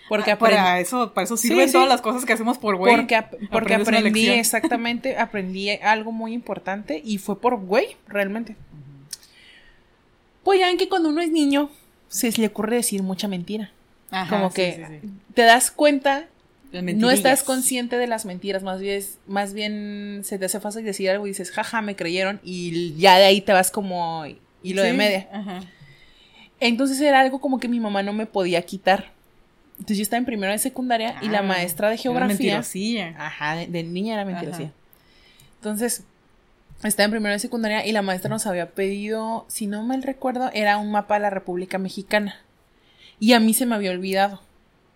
[0.08, 1.74] Porque Ah, aprendí, para eso, para eso sirven sí.
[1.74, 2.96] todas las cosas que hacemos por güey.
[2.96, 8.56] porque, ap- porque aprendí exactamente, aprendí algo muy importante y fue por güey, realmente.
[10.44, 11.70] Pues ya ven que cuando uno es niño
[12.08, 13.70] se le ocurre decir mucha mentira.
[14.10, 15.00] Ajá, como sí, que
[15.34, 16.26] te das cuenta,
[16.72, 21.08] no estás consciente de las mentiras, más bien, más bien se te hace fácil decir
[21.10, 24.24] algo y dices, jaja, me creyeron y ya de ahí te vas como
[24.62, 25.28] hilo de Sí, media.
[25.32, 25.60] Ajá.
[26.60, 29.12] Entonces era algo como que mi mamá no me podía quitar.
[29.78, 33.14] Entonces yo estaba en primero de secundaria y la Ah, maestra de era geografía, mentirosilla.
[33.16, 34.72] ajá, de, de niña era mentirosilla.
[35.56, 36.02] Entonces
[36.82, 40.50] estaba en primero de secundaria y la maestra nos había pedido, si no mal recuerdo,
[40.52, 42.40] era un mapa de la República Mexicana.
[43.20, 44.40] Y a mí se me había olvidado.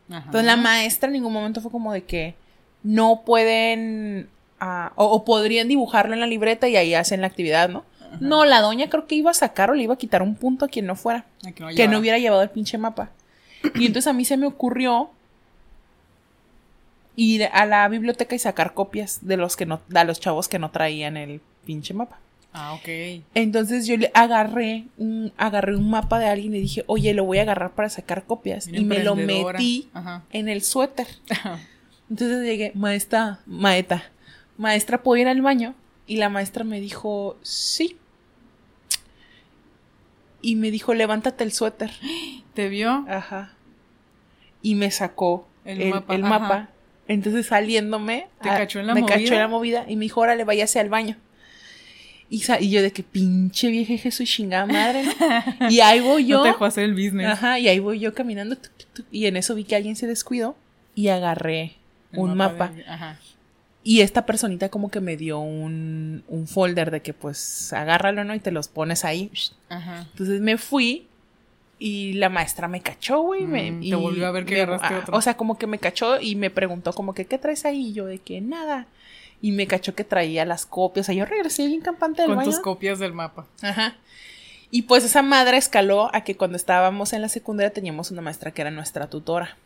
[0.09, 0.25] Ajá.
[0.27, 2.35] Entonces la maestra en ningún momento fue como de que
[2.83, 4.29] no pueden
[4.61, 7.85] ah, o, o podrían dibujarlo en la libreta y ahí hacen la actividad, ¿no?
[8.21, 10.65] No, la doña creo que iba a sacar o le iba a quitar un punto
[10.65, 11.25] a quien no fuera.
[11.55, 13.11] Que no que no hubiera llevado el pinche mapa.
[13.75, 15.11] Y entonces a mí se me ocurrió
[17.17, 20.59] ir a la biblioteca y sacar copias de los que no, de los chavos que
[20.59, 22.19] no traían el pinche mapa.
[22.55, 23.23] Ah, ok.
[23.35, 27.39] Entonces yo le agarré un, agarré un mapa de alguien y dije, oye, lo voy
[27.39, 28.67] a agarrar para sacar copias.
[28.69, 30.25] Bien y me lo metí Ajá.
[30.33, 31.07] en el suéter.
[32.11, 34.03] Entonces llegué, maestra, maeta,
[34.59, 35.75] maestra, ¿puedo ir al baño?
[36.07, 37.97] Y la maestra me dijo, sí.
[40.43, 41.91] Y me dijo, levántate el suéter.
[42.55, 43.07] ¿Te vio?
[43.09, 43.53] Ajá.
[44.61, 46.39] Y me sacó El el, mapa, el ajá.
[46.39, 46.69] mapa.
[47.09, 49.17] Entonces saliéndome, ¿Te cachó en la me movida?
[49.17, 51.17] cachó en la movida y me dijo, órale, váyase al baño.
[52.33, 55.05] Y, yo de que pinche vieja Jesús chingada madre.
[55.71, 56.39] Y ahí voy yo.
[56.39, 57.27] No te dejó hacer el business.
[57.29, 58.57] Ajá, y ahí voy yo caminando.
[59.11, 60.57] y en eso vi que alguien se descuidó
[60.95, 61.75] y agarré
[62.11, 62.69] El un mapa.
[62.69, 63.19] de- Ajá.
[63.85, 68.35] Y esta personita como que me dio un, un folder de que pues agárralo, ¿no?
[68.35, 69.31] Y te los pones ahí.
[69.69, 70.07] Ajá.
[70.13, 71.09] Entonces me fui
[71.79, 73.43] y la maestra me cachó, güey.
[73.45, 75.17] Mm, te y volvió a ver que me- agarraste ah, otro.
[75.19, 77.89] O sea, como que me cachó y me preguntó como que, ¿qué traes ahí?
[77.89, 78.87] Y yo de que nada.
[79.43, 81.05] Y me cachó que traía las copias.
[81.05, 82.51] O sea, yo regresé bien campante del Con baño.
[82.51, 83.47] tus copias del mapa.
[83.61, 83.97] Ajá.
[84.71, 88.53] Y pues esa madre escaló a que cuando estábamos en la secundaria teníamos una maestra
[88.53, 89.59] que era nuestra tutora.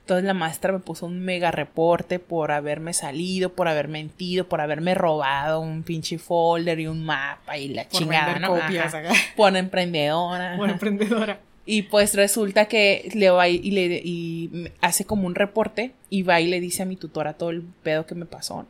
[0.00, 4.60] Entonces la maestra me puso un mega reporte por haberme salido, por haber mentido, por
[4.60, 9.12] haberme robado un pinche folder y un mapa y la Por chingada, copias Ajá.
[9.36, 10.54] Por emprendedora.
[10.54, 10.64] Ajá.
[10.70, 11.40] emprendedora.
[11.66, 16.40] Y pues resulta que le va y, le y hace como un reporte y va
[16.40, 18.58] y le dice a mi tutora todo el pedo que me pasó.
[18.62, 18.68] ¿no?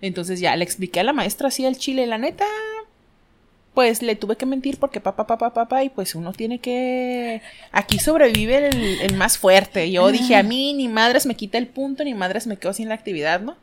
[0.00, 2.44] Entonces ya le expliqué a la maestra así al chile, la neta,
[3.72, 7.42] pues le tuve que mentir porque papá, papá, papá, y pues uno tiene que...
[7.72, 9.90] Aquí sobrevive el, el más fuerte.
[9.90, 12.88] Yo dije, a mí ni madres me quita el punto, ni madres me quedo sin
[12.88, 13.56] la actividad, ¿no?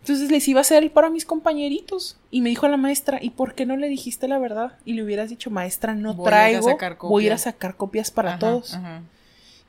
[0.00, 2.16] Entonces les iba a hacer el paro a mis compañeritos.
[2.30, 4.72] Y me dijo la maestra, ¿y por qué no le dijiste la verdad?
[4.84, 7.34] Y le hubieras dicho, maestra, no Voy a a traigo, sacar voy a ir a
[7.36, 7.42] copias".
[7.42, 8.74] sacar copias para Ajá, todos.
[8.74, 9.02] Ajá.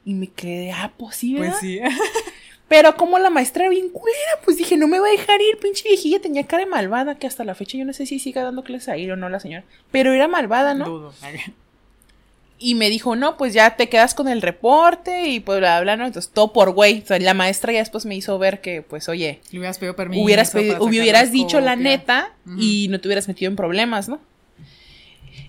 [0.05, 1.49] Y me quedé, ah, pues sí, ¿verdad?
[1.59, 1.79] Pues sí.
[2.67, 5.57] Pero como la maestra era bien culera, pues dije, no me va a dejar ir,
[5.57, 8.43] pinche viejilla, tenía cara de malvada, que hasta la fecha yo no sé si siga
[8.43, 9.63] dando clases ahí o no la señora.
[9.91, 10.85] Pero era malvada, ¿no?
[10.85, 11.13] Dudo.
[12.59, 15.95] Y me dijo, no, pues ya te quedas con el reporte y pues bla, bla,
[15.95, 16.07] ¿no?
[16.07, 17.01] Entonces todo por güey.
[17.03, 19.95] O sea, la maestra ya después me hizo ver que, pues, oye, Le hubieras pedido
[19.95, 20.23] permiso.
[20.23, 20.49] hubieras,
[21.29, 24.19] pedido- dicho la neta y no te hubieras metido en problemas, ¿no?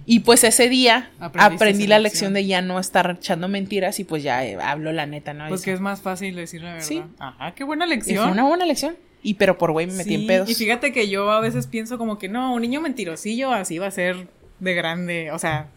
[0.06, 2.32] Y pues ese día aprendí la lección.
[2.32, 5.48] de ya no estar echando mentiras y pues ya eh, hablo la neta, ¿no?
[5.48, 6.86] Pues Y que es más fácil decir la verdad.
[6.86, 7.02] Sí.
[7.18, 8.24] Ajá, qué buena lección.
[8.24, 8.96] fue una buena lección.
[9.22, 10.48] Y pero por güey me metí en pedos.
[10.48, 13.88] Y fíjate que yo a veces pienso como que no, un niño mentirosillo así va
[13.88, 14.28] a ser
[14.60, 15.68] de grande, o sea,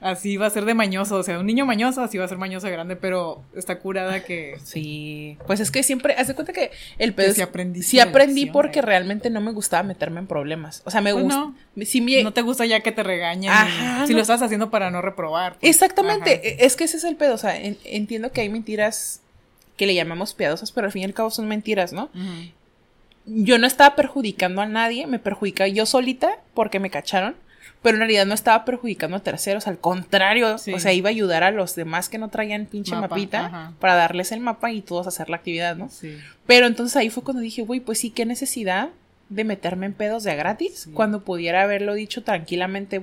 [0.00, 2.38] así va a ser de mañoso, o sea, un niño mañoso así va a ser
[2.38, 6.52] mañoso de grande, pero está curada que Sí, pues es que siempre, haz de cuenta
[6.52, 8.82] que el pedo Que es- sí aprendiste sí aprendí lección, porque eh.
[8.82, 10.82] realmente no me gustaba meterme en problemas.
[10.84, 11.38] O sea, me Pues gusta.
[11.40, 11.54] no.
[11.84, 13.50] Sí me- no te gusta ya que te regañen.
[13.50, 14.18] Ajá, si no.
[14.18, 15.56] lo estás haciendo para no reprobar.
[15.58, 15.70] pues.
[15.74, 16.40] Exactamente, Ajá.
[16.42, 17.34] e- es que ese es el pedo.
[17.34, 19.20] O sea, en- entiendo que hay mentiras
[19.76, 22.08] que le llamamos piadosas, pero al fin y al cabo son mentiras, ¿no?
[23.26, 27.36] Yo no estaba perjudicando a nadie, me perjudica yo solita porque me cacharon,
[27.82, 30.72] pero en realidad no estaba perjudicando a terceros, al contrario, Sí.
[30.74, 33.72] o sea, iba a ayudar a los demás que no traían pinche Mapa, mapita ajá.
[33.80, 35.88] para darles el mapa y todos hacer la actividad, ¿no?
[35.88, 36.16] Sí.
[36.46, 38.88] Pero entonces ahí fue cuando dije, güey, pues sí, qué necesidad
[39.28, 40.90] de meterme en pedos de a gratis Sí.
[40.92, 43.02] cuando pudiera haberlo dicho tranquilamente.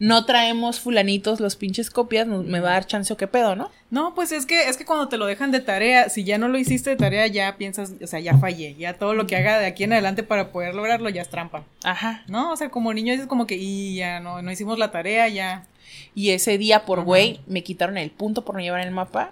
[0.00, 3.70] No traemos fulanitos los pinches copias, me va a dar chance o qué pedo, ¿no?
[3.90, 6.48] No, pues es que es que cuando te lo dejan de tarea, si ya no
[6.48, 9.58] lo hiciste de tarea, ya piensas, o sea, ya fallé, ya todo lo que haga
[9.58, 11.64] de aquí en adelante para poder lograrlo ya es trampa.
[11.82, 12.22] Ajá.
[12.28, 12.52] ¿No?
[12.52, 15.66] O sea, como niño dices como que, y ya no, no hicimos la tarea, ya.
[16.14, 19.30] Y ese día, por güey, me quitaron el punto por no llevar el mapa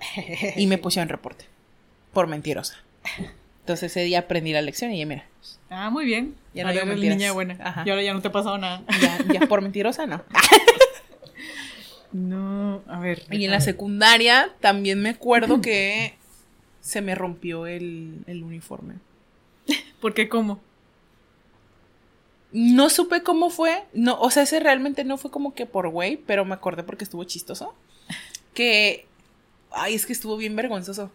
[0.57, 1.45] y me pusieron reporte.
[2.13, 2.77] Por mentirosa.
[3.61, 5.25] Entonces ese día aprendí la lección y ya, mira,
[5.71, 6.35] Ah, muy bien.
[6.55, 7.57] Ya no Ahora eres niña buena.
[7.61, 7.83] Ajá.
[7.85, 8.83] Y ahora ya no te ha pasado nada.
[9.01, 10.23] ya, ya por mentirosa no.
[12.13, 13.25] No, a ver.
[13.31, 16.15] Y en la secundaria también me acuerdo que
[16.81, 18.95] se me rompió el, el uniforme.
[20.01, 20.61] ¿Por qué cómo?
[22.53, 23.85] No supe cómo fue.
[23.93, 27.05] No, o sea, ese realmente no fue como que por güey, pero me acordé porque
[27.05, 27.75] estuvo chistoso.
[28.55, 29.07] Que.
[29.71, 31.11] Ay, es que estuvo bien vergonzoso.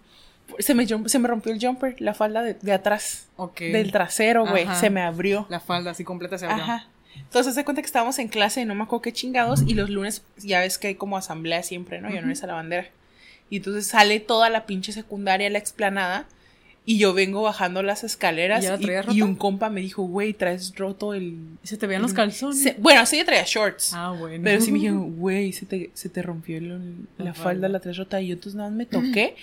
[0.60, 3.28] Se me, se me rompió el jumper, la falda de, de atrás.
[3.38, 3.60] Ok.
[3.62, 4.66] Del trasero, güey.
[4.80, 5.46] Se me abrió.
[5.50, 6.64] La falda así completa se abrió.
[6.64, 6.88] Ajá.
[7.16, 9.64] Entonces se cuenta que estábamos en clase y no me acuerdo qué chingados.
[9.66, 12.14] Y los lunes, ya ves que hay como asamblea siempre, ¿no?
[12.14, 12.88] Y honores a la bandera.
[13.50, 16.26] Y entonces sale toda la pinche secundaria la explanada.
[16.84, 18.66] Y yo vengo bajando las escaleras
[19.14, 21.38] ¿Y un compa me dijo, güey, traes roto el...
[21.64, 22.64] ¿Y se te veían los calzones?
[22.64, 23.94] Se- bueno, sí, yo traía shorts.
[23.94, 24.44] Ah, bueno.
[24.44, 27.70] Pero sí me dijeron, güey, se te, se te rompió el- la La falda, falda.
[27.70, 28.20] la traes rota.
[28.20, 29.36] Y yo entonces nada más me toqué.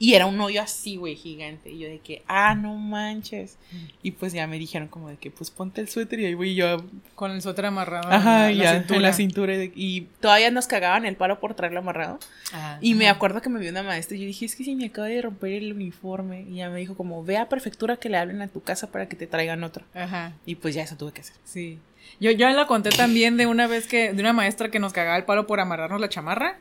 [0.00, 1.70] Y era un hoyo así, güey, gigante.
[1.72, 3.58] Y yo de que, ah, no manches.
[4.02, 6.20] Y pues ya me dijeron como de que, pues ponte el suéter.
[6.20, 6.84] Y ahí voy yo,
[7.16, 8.08] Con el suéter amarrado.
[8.12, 8.96] ajá, en ya, cintura.
[8.96, 9.54] en la cintura.
[9.56, 12.20] Y, y todavía nos cagaban el palo por traerlo amarrado.
[12.52, 13.16] Ah, Y me ajá.
[13.16, 15.20] acuerdo que me vio una maestra y yo dije, es que si me acaba de
[15.20, 16.42] romper el uniforme.
[16.48, 19.08] Y ella me dijo como, ve a prefectura que le hablen a tu casa para
[19.08, 19.84] que te traigan otro.
[19.94, 20.32] Ajá.
[20.46, 21.34] Y pues ya eso tuve que hacer.
[21.44, 21.78] Sí.
[22.20, 25.16] Yo, yo la conté también de una vez que, de una maestra que nos cagaba
[25.16, 26.56] el palo por amarrarnos la chamarra.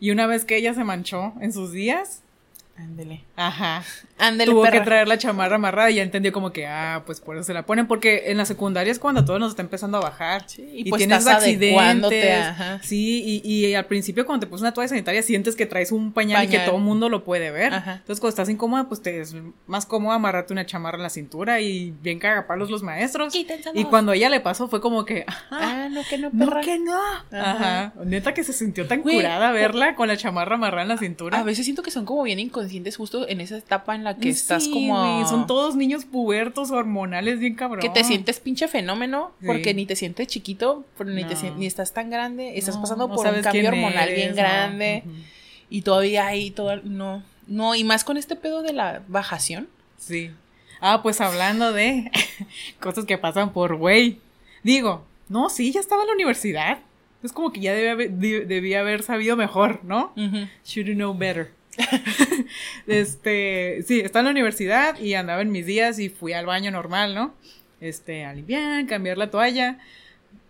[0.00, 2.20] Y una vez que ella se manchó en sus días.
[2.76, 3.22] Ándele.
[3.36, 3.84] Ajá.
[4.18, 4.78] Ándele, Tuvo perra.
[4.78, 7.54] que traer la chamarra amarrada y ya entendió como que, ah, pues por eso se
[7.54, 7.86] la ponen.
[7.86, 10.42] Porque en la secundaria es cuando todo nos está empezando a bajar.
[10.48, 12.36] Sí, y, y pues tienes estás accidentes.
[12.36, 12.80] ajá.
[12.82, 16.12] Sí, y, y al principio cuando te pones una toalla sanitaria sientes que traes un
[16.12, 17.74] pañal, y que todo el mundo lo puede ver.
[17.74, 17.92] Ajá.
[17.94, 19.36] Entonces cuando estás incómoda, pues te es
[19.68, 23.34] más cómodo amarrarte una chamarra en la cintura y bien cagapalos los maestros.
[23.36, 26.46] Y cuando a ella le pasó fue como que, ajá, Ah, no, que no, no,
[26.46, 26.60] perra.
[26.60, 26.96] que no.
[26.98, 27.50] Ajá.
[27.52, 27.92] Ajá.
[28.04, 31.38] Neta que se sintió tan curada verla con la chamarra amarrada en la cintura.
[31.38, 32.63] A veces siento que son como bien inconscientes
[32.96, 35.26] justo en esa etapa en la que estás como...
[35.28, 37.80] son todos niños pubertos hormonales bien cabrón.
[37.80, 39.46] Que te sientes pinche fenómeno, Sí.
[39.46, 43.08] porque ni te sientes chiquito, pero ni, te ni estás tan grande, estás No, pasando
[43.08, 45.04] no por un cambio hormonal eres, bien grande,
[45.70, 49.68] y todavía hay todo, no, no, y más con este pedo de la bajación.
[49.98, 50.30] Sí.
[50.80, 52.10] Ah, pues hablando de
[52.80, 54.18] cosas que pasan por güey.
[54.62, 56.78] Digo, no, sí, ya estaba en la universidad.
[57.22, 57.96] Es como que ya debía
[58.44, 60.12] debía haber sabido mejor, ¿no?
[60.66, 61.52] Should know better.
[62.86, 66.70] este, sí, estaba en la universidad y andaba en mis días y fui al baño
[66.70, 67.34] normal, ¿no?
[67.80, 69.78] Este, a limpiar, cambiar la toalla.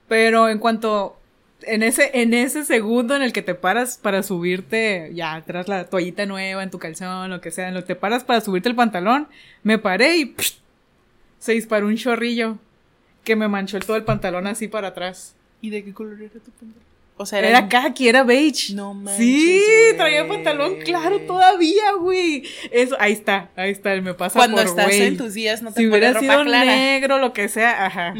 [0.08, 1.18] Pero en cuanto,
[1.62, 5.86] en ese, en ese segundo en el que te paras para subirte, ya, tras la
[5.86, 8.68] toallita nueva en tu calzón, lo que sea, en lo que te paras para subirte
[8.68, 9.28] el pantalón,
[9.62, 10.34] me paré y
[11.38, 12.58] se disparó un chorrillo
[13.24, 15.34] que me manchó el- todo el pantalón así para atrás.
[15.62, 16.93] ¿Y de qué color era tu pantalón?
[17.16, 18.74] O sea, Era kaki, era beige.
[18.74, 19.62] No manches, Sí,
[19.96, 22.42] traía pantalón claro todavía, güey.
[22.72, 25.02] Eso, ahí está, ahí está, me pasa Cuando por estás güey.
[25.02, 26.64] en tus días no te Si hubiera ropa sido clara.
[26.64, 28.14] negro, lo que sea, ajá.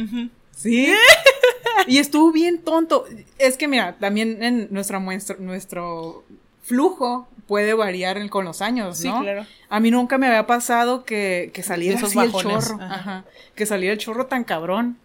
[0.56, 0.92] Sí.
[1.88, 3.04] y estuvo bien tonto.
[3.38, 6.24] Es que mira, también en nuestra muestra, nuestro
[6.62, 9.20] flujo puede variar con los años, Sí, ¿no?
[9.22, 9.44] claro.
[9.68, 12.76] A mí nunca me había pasado que, que saliera esos así el chorro.
[12.80, 12.94] ajá.
[12.94, 13.24] Ajá.
[13.56, 14.98] Que saliera el chorro tan cabrón.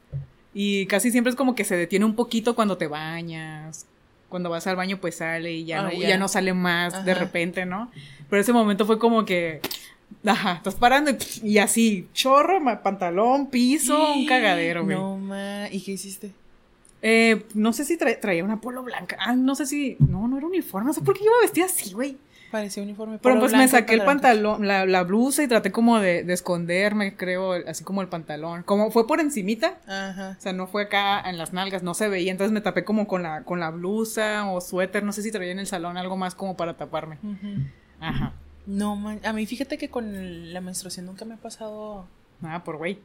[0.53, 3.85] Y casi siempre es como que se detiene un poquito cuando te bañas.
[4.29, 6.09] Cuando vas al baño, pues sale y ya, Ah, no, ya.
[6.09, 7.91] ya no sale más de repente, ¿no?
[8.29, 9.59] Pero ese momento fue como que.
[10.25, 11.11] Ajá, estás parando
[11.43, 14.97] y, así, chorro, pantalón, piso, un cagadero, güey.
[14.97, 15.67] No, ma.
[15.71, 16.31] ¿Y qué hiciste?
[17.01, 19.17] Eh, no sé si tra- traía una polo blanca.
[19.19, 19.95] Ah, no sé si.
[19.99, 20.87] No, no era uniforme.
[20.87, 22.17] No sé por qué iba vestida así, güey.
[22.51, 23.19] Parecía uniforme.
[23.21, 27.15] Pero pues me saqué el pantalón, la, la blusa y traté como de, de esconderme,
[27.15, 28.63] creo, así como el pantalón.
[28.63, 30.35] Como fue por encimita, Ajá.
[30.35, 33.07] o sea, no fue acá en las nalgas, no se veía, entonces me tapé como
[33.07, 36.17] con la, con la blusa o suéter, no sé si traía en el salón algo
[36.17, 37.19] más como para taparme.
[37.99, 38.33] Ajá.
[38.65, 39.19] No, man.
[39.25, 42.07] A mí fíjate que con la menstruación nunca me ha pasado.
[42.41, 42.97] Nada, por güey.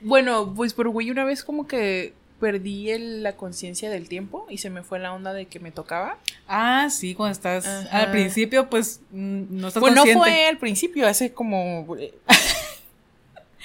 [0.00, 4.58] Bueno, pues por güey, una vez como que perdí el- la conciencia del tiempo y
[4.58, 6.18] se me fue la onda de que me tocaba.
[6.48, 7.98] Ah, sí, cuando estás Ajá.
[8.02, 10.22] al principio, pues mm, no estás Pues no consciente.
[10.22, 11.96] fue al principio, hace como.
[11.98, 12.14] eh,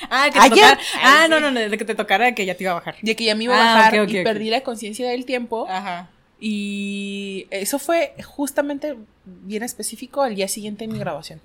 [0.10, 2.56] Ah, que te tocara- Ah, no, no, no, de que te tocara de que ya
[2.56, 2.96] te iba a bajar.
[3.02, 5.68] De que ya me iba a Ah, bajar y perdí la conciencia del tiempo.
[5.70, 6.10] Ajá.
[6.40, 11.40] Y eso fue justamente bien específico al día siguiente de mi grabación.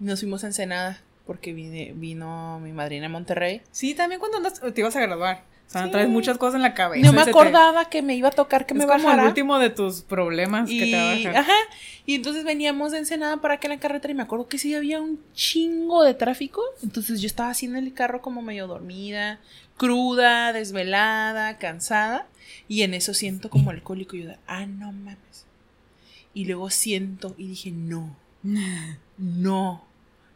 [0.00, 3.62] Nos fuimos a Ensenada porque vine- vino mi madrina en Monterrey.
[3.70, 5.42] Sí, también cuando andas, te ibas a graduar.
[5.72, 5.90] O sea, Sí.
[5.90, 7.06] traes muchas cosas en la cabeza.
[7.06, 9.22] No me te- acordaba que me iba a tocar que es me como bajara.
[9.22, 11.36] el último de tus problemas que te va a bajar.
[11.38, 11.52] ajá,
[12.04, 14.74] y entonces veníamos de Ensenada para acá en la carretera y me acuerdo que sí
[14.74, 16.60] había un chingo de tráfico.
[16.82, 19.40] Entonces yo estaba así en el carro como medio dormida,
[19.78, 22.26] cruda, desvelada, cansada.
[22.68, 25.46] Y en eso siento como el cólico y yo ah, no mames.
[26.34, 28.14] Y luego siento y dije, no,
[29.18, 29.84] no.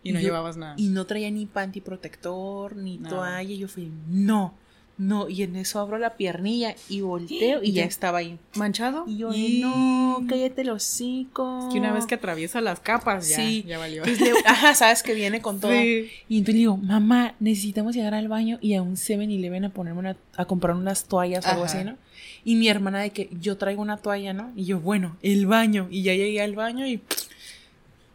[0.03, 0.75] Y no yo- llevabas nada.
[0.77, 3.43] Y no traía ni panty protector, ni toalla.
[3.51, 4.55] Y yo fui, no,
[4.99, 5.29] no.
[5.29, 7.89] Y en eso abro la piernilla y volteo y ya Ya.
[7.89, 8.39] estaba ahí.
[8.55, 9.05] ¿Manchado?
[9.07, 11.67] Y yo, Y- no, cállate el hocico.
[11.67, 13.65] Es que una vez que atraviesa las capas, ya, Sí.
[13.67, 14.03] ya valió.
[14.05, 15.73] Entonces le- ajá, sabes que viene con todo.
[15.73, 16.09] Sí.
[16.29, 19.99] Y entonces le digo, mamá, necesitamos llegar al baño y a un 7-Eleven a ponerme
[20.01, 21.97] una, a comprar unas toallas o algo así, ¿no?
[22.45, 24.53] Y mi hermana de que yo traigo una toalla, ¿no?
[24.55, 25.89] Y yo, bueno, el baño.
[25.91, 27.01] Y ya llegué al baño y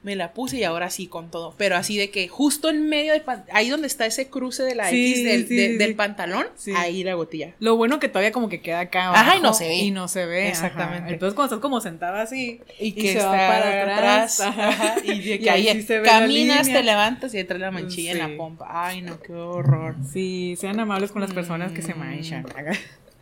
[0.04, 1.54] me la puse y ahora sí con todo.
[1.58, 4.90] Pero así de que justo en medio de ahí donde está ese cruce de la
[4.90, 7.54] Sí, X del, sí, de- sí, del pantalón, ahí la gotilla.
[7.60, 9.76] Lo bueno que todavía como que queda acá Ajá, y abajo no se ve.
[9.78, 10.48] Y no se ve.
[10.50, 11.04] Exactamente.
[11.04, 11.14] ajá.
[11.14, 15.20] Entonces cuando estás como sentada así Y que se está va para atrás, ajá, y
[15.22, 18.38] de que y ahí se ve caminas, te levantas y traes la manchilla en la
[18.38, 18.68] pompa.
[18.70, 19.96] Ay, no, qué horror.
[20.12, 22.00] Sí, sean amables con las personas que se Mm.
[22.00, 22.46] manchan.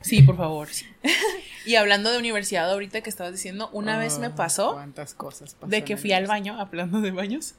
[0.02, 0.70] Sí, por favor.
[0.70, 0.86] sí.
[1.66, 5.84] y hablando de universidad, ahorita que estabas diciendo, una vez me pasó Cuántas cosas de
[5.84, 7.56] que fui al baño, hablando de baños,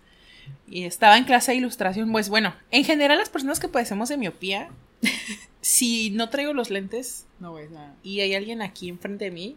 [0.67, 2.11] y estaba en clase de ilustración.
[2.13, 4.69] Pues bueno, en general las personas que padecemos de miopía,
[5.61, 7.95] si no traigo los lentes No ves nada.
[8.03, 9.57] y hay alguien aquí enfrente de mí,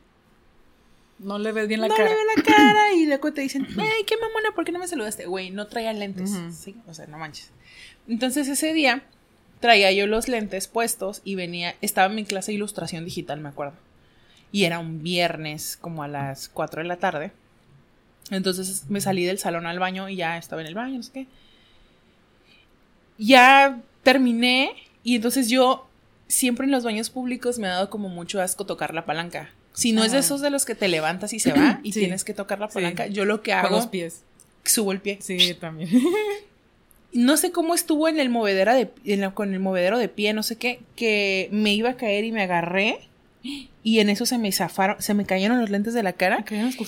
[1.19, 2.09] No le ves bien la no cara.
[2.09, 4.87] le ven la cara y luego te dicen, ay, qué mamona, ¿por qué no me
[4.87, 5.25] saludaste?
[5.25, 6.31] Güey, no traía lentes.
[6.51, 6.75] ¿sí?
[6.87, 7.51] O sea, no manches.
[8.07, 9.03] Entonces ese día
[9.63, 13.47] traía yo los lentes puestos y venía, estaba en mi clase de ilustración digital, me
[13.47, 13.71] acuerdo.
[14.51, 17.31] Y era un viernes como a las 4 de la tarde.
[18.29, 21.11] Entonces me salí del salón al baño y ya estaba en el baño, no sé
[21.13, 21.27] qué.
[23.17, 25.87] Ya terminé y entonces yo
[26.27, 29.49] siempre en los baños públicos me ha dado como mucho asco tocar la palanca.
[29.73, 32.01] Si no es de esos de los que te levantas y se va y Sí.
[32.01, 32.73] tienes que tocar la Sí.
[32.75, 34.23] palanca, yo lo que Con hago, los pies.
[34.65, 35.19] subo el pie.
[35.21, 35.89] Sí, también.
[37.13, 40.33] No sé cómo estuvo en el movedero de, en la- con el movedero de pie,
[40.33, 42.99] no sé qué, que me iba a caer y me agarré
[43.83, 46.45] y en eso se me zafaron, se me cayeron los lentes de la cara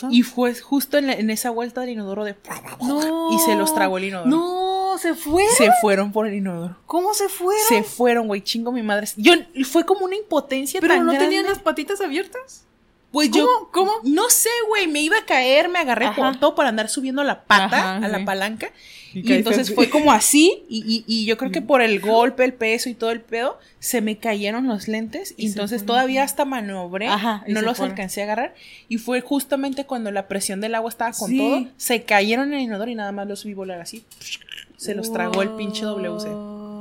[0.10, 2.36] y fue justo en, la- en esa vuelta del inodoro de
[2.82, 3.34] No.
[3.34, 4.30] y se los tragó el inodoro.
[4.30, 5.44] No, se fue.
[5.58, 6.78] Se fueron por el inodoro.
[6.86, 7.66] ¿Cómo se fueron?
[7.68, 9.08] Se fueron, güey, chingo mi madre.
[9.18, 9.34] Yo
[9.66, 11.28] fue como una impotencia Pero tan no grande.
[11.28, 12.66] tenían las patitas abiertas.
[13.15, 13.43] Pues ¿Cómo?
[13.45, 13.91] yo, ¿Cómo?
[14.04, 17.45] No sé, güey, me iba a caer, me agarré por todo para andar subiendo la
[17.45, 18.25] pata Ajá, a la sí.
[18.25, 18.71] palanca.
[19.13, 22.54] Y entonces fue como así, y, y- y yo creo que por el golpe, el
[22.54, 27.08] peso y todo el pedo, se me cayeron los lentes, y, entonces todavía hasta maniobré,
[27.08, 28.54] Ajá, no los alcancé a agarrar,
[28.89, 31.38] y fue justamente cuando la presión del agua estaba con Sí.
[31.38, 34.04] todo, se cayeron en el inodoro y nada más los vi volar así,
[34.75, 36.28] se los tragó el pinche WC.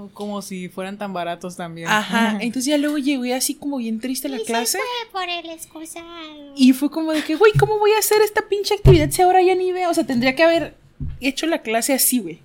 [0.04, 1.88] Wow, Como si fueran tan baratos también.
[1.88, 4.78] Ajá, entonces ya luego llegué así como bien triste a la Y clase.
[4.78, 4.78] se
[5.10, 6.52] fue por el excusado.
[6.56, 9.42] Y fue como de que, güey, ¿cómo voy a hacer esta pinche actividad si ahora
[9.42, 9.90] ya ni veo?
[9.90, 10.74] O sea, tendría que haber
[11.20, 12.40] hecho la clase así, güey.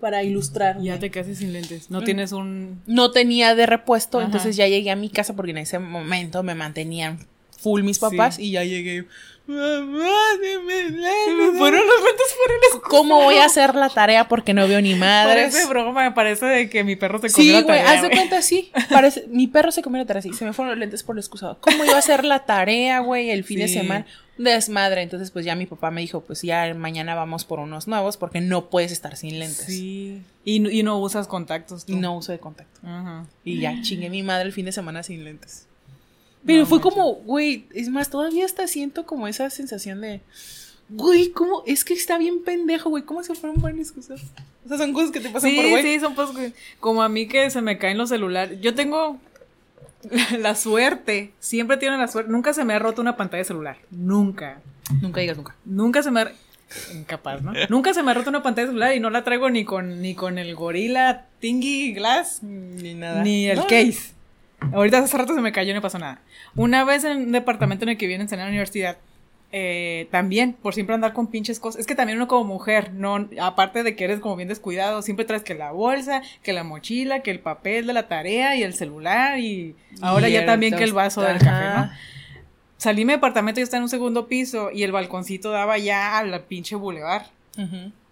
[0.00, 0.80] Para ilustrar.
[0.82, 1.90] Ya te quedaste sin lentes.
[1.90, 2.04] No Mm.
[2.04, 2.82] tienes un.
[2.86, 4.26] No tenía de repuesto, Ajá.
[4.26, 7.20] entonces ya llegué a mi casa porque en ese momento me mantenían
[7.64, 8.44] full mis papás Sí.
[8.44, 9.06] y ya llegué.
[9.46, 10.08] Mamá,
[10.40, 11.52] dime Se lentes".
[11.52, 12.34] me fueron los lentes
[12.72, 15.52] por el ¿Cómo voy a hacer la tarea porque no veo ni madres?
[15.52, 18.00] Parece broma, me parece de que mi perro se comió Sí, la güey, tarea, haz
[18.02, 18.18] de güey.
[18.18, 18.70] cuenta así.
[18.88, 20.32] Parece, mi perro se comió la tarea así.
[20.32, 21.58] Se me fueron los lentes por el excusado.
[21.60, 23.74] ¿Cómo iba a hacer la tarea, güey, el fin de Sí.
[23.74, 24.06] semana?
[24.38, 25.02] Desmadre.
[25.02, 28.40] Entonces, pues ya mi papá me dijo, pues ya mañana vamos por unos nuevos porque
[28.40, 29.66] no puedes estar sin lentes.
[29.66, 30.22] Sí.
[30.46, 31.84] Y, no- y no usas contactos.
[31.84, 31.92] tú.
[31.92, 32.80] Y no uso de contacto.
[32.82, 33.26] Ajá.
[33.44, 35.66] Y ya chingué mi madre el fin de semana sin lentes.
[36.46, 40.20] Pero No fue como, güey, es más, todavía hasta siento como esa sensación de,
[40.90, 41.62] güey, ¿cómo?
[41.66, 44.20] Es que está bien pendejo, güey, ¿cómo se fueron buenas cosas?
[44.64, 45.82] O sea, son cosas que te pasan Sí, por güey.
[45.82, 46.28] sí, son pues
[46.80, 48.60] como a mí que se me caen los celulares.
[48.60, 49.18] Yo tengo
[50.38, 53.76] la suerte, siempre tiene la suerte, nunca se me ha roto una pantalla de celular,
[53.90, 54.60] nunca.
[55.00, 55.56] Nunca digas nunca.
[55.64, 56.32] Nunca se me ha
[56.94, 57.52] incapaz, ¿no?
[57.70, 60.02] nunca se me ha roto una pantalla de celular y no la traigo ni con
[60.02, 63.22] ni con el Gorilla Tingy Glass Ni nada.
[63.22, 64.12] ni el No, case.
[64.72, 66.20] Ahorita hace rato se me cayó y no pasó nada.
[66.54, 68.96] Una vez en un departamento en el que viene a enseñar en la universidad,
[69.56, 71.80] eh, también, por siempre andar con pinches cosas.
[71.80, 75.24] Es que también uno como mujer, no, aparte de que eres como bien descuidado, siempre
[75.24, 78.74] traes que la bolsa, que la mochila, que el papel de la tarea y el
[78.74, 81.90] celular y ahora Y ya también que el vaso del café, ¿no?
[82.78, 86.18] Salí de mi departamento y está en un segundo piso y el balconcito daba ya
[86.18, 87.26] a la pinche bulevar.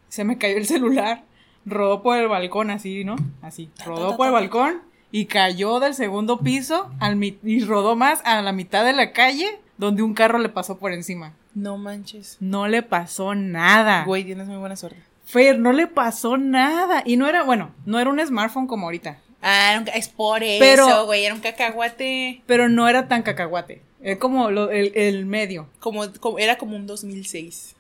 [0.09, 1.25] Se me cayó el celular,
[1.67, 3.17] rodó por el balcón así, ¿no?
[3.43, 8.21] Así, rodó por el balcón y cayó del segundo piso al mi- y rodó más
[8.25, 11.35] a la mitad de la calle donde un carro le pasó por encima.
[11.55, 12.39] No manches.
[12.41, 14.05] No le pasó nada.
[14.05, 14.99] Güey, tienes muy buena suerte.
[15.27, 17.03] Fer, no le pasó nada.
[17.05, 19.19] Y no era, bueno, no era un smartphone como ahorita.
[19.43, 22.43] Ah, era es por eso, Pero- güey, era un cacahuate.
[22.47, 23.83] Pero no era tan cacahuate.
[24.03, 25.69] Es como lo- el, el medio.
[25.79, 27.77] Como, como- era como un 2006.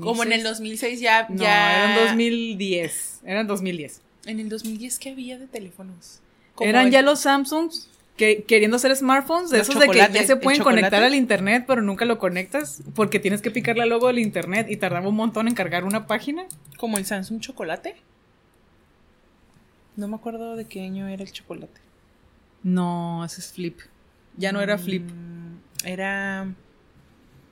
[0.00, 1.92] Como en el 2006 ya, No, ya.
[1.94, 3.20] eran 2010.
[3.24, 4.02] Eran 2010.
[4.26, 6.20] En el 2010, ¿qué había de teléfonos?
[6.60, 10.12] Eran el- ya los Samsungs que queriendo ser smartphones, de Los esos de que ya
[10.24, 13.90] se ¿el pueden conectar al internet, pero nunca lo conectas porque tienes que picarle al
[13.90, 16.44] logo del internet y tardaba un montón en cargar una página.
[16.78, 17.94] Como el Samsung chocolate.
[19.96, 21.80] No me acuerdo de qué año era el chocolate.
[22.64, 23.78] No, ese es flip.
[24.36, 25.02] Ya no era flip.
[25.10, 26.52] Mm, Era.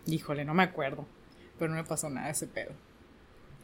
[0.06, 1.06] Híjole, no me acuerdo.
[1.58, 2.72] Pero no me pasó nada de ese pedo.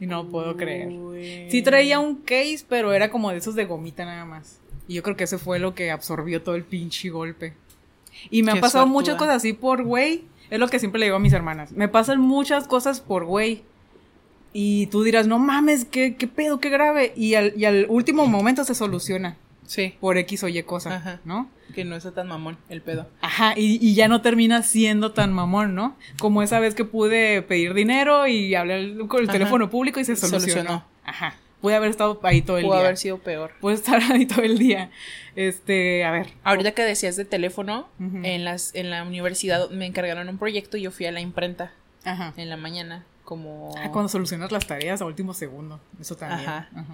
[0.03, 0.89] Y no puedo creer.
[0.89, 1.47] Uy.
[1.49, 4.59] Sí traía un case, pero era como de esos de gomita nada más.
[4.85, 7.53] Y yo creo que ese fue lo que absorbió todo el pinche golpe.
[8.29, 8.99] Y me han pasado suertuda.
[8.99, 10.25] muchas cosas así por güey.
[10.49, 11.71] Es lo que siempre le digo a mis hermanas.
[11.71, 13.63] Me pasan muchas cosas por güey.
[14.51, 17.13] Y tú dirás, no mames, qué, qué pedo, qué grave.
[17.15, 19.95] Y al, y al último momento se soluciona Sí.
[19.99, 21.19] por X o Y cosa, Ajá.
[21.25, 21.49] ¿no?
[21.73, 23.07] Que no está tan mamón el pedo.
[23.21, 25.95] Ajá, y, y ya no termina siendo tan mamón, ¿no?
[26.19, 29.33] Como esa vez que pude pedir dinero y hablé con el Ajá.
[29.33, 30.41] teléfono público y se solucionó.
[30.41, 30.85] Solucionó.
[31.03, 31.35] Ajá.
[31.61, 32.83] Pude haber estado ahí todo el Pudo día.
[32.85, 33.53] haber sido peor.
[33.61, 34.91] Pude estar ahí todo el día.
[35.35, 36.27] Este, a ver.
[36.43, 40.81] Ahorita que decías de teléfono, en las en la universidad me encargaron un proyecto y
[40.81, 41.71] yo fui a la imprenta
[42.03, 42.33] Ajá.
[42.37, 45.79] en la mañana como Ah, cuando solucionas las tareas a último segundo.
[45.99, 46.41] Eso también.
[46.41, 46.69] Ajá.
[46.75, 46.93] Ajá.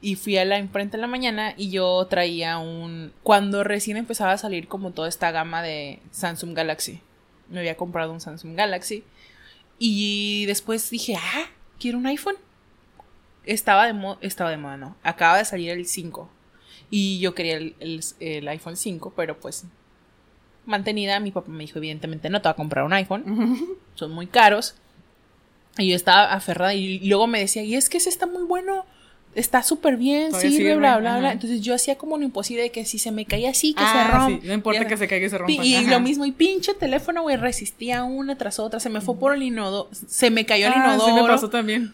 [0.00, 4.32] Y fui a la imprenta en la mañana y yo traía un cuando recién empezaba
[4.32, 7.00] a salir como toda esta gama de Samsung Galaxy.
[7.48, 9.02] Me había comprado un Samsung Galaxy
[9.78, 11.46] y después dije, "Ah,
[11.80, 12.36] quiero un iPhone."
[13.44, 14.96] Estaba de moda, estaba de moda, no.
[15.02, 16.28] Acaba de salir el 5
[16.90, 19.64] y yo quería el, el- el iPhone 5, pero pues
[20.66, 23.24] mantenida, mi papá me dijo, evidentemente no te va a comprar un iPhone,
[23.94, 24.74] son muy caros.
[25.78, 28.84] Y yo estaba aferrada y luego me decía, y es que ese está muy bueno,
[29.38, 31.32] está súper bien, Todavía sirve, bla, bla, bla.
[31.32, 34.06] Entonces yo hacía como lo imposible de que si se me caía así, que Ah,
[34.10, 34.40] se rompa.
[34.42, 35.64] sí, No importa que se caiga y se rompa.
[35.64, 35.90] Y Ajá.
[35.90, 39.42] lo mismo, y pinche teléfono, güey, resistía una tras otra, se me fue por el
[39.42, 41.06] inodoro, se me cayó el Ah, inodoro.
[41.16, 41.92] sí me pasó también.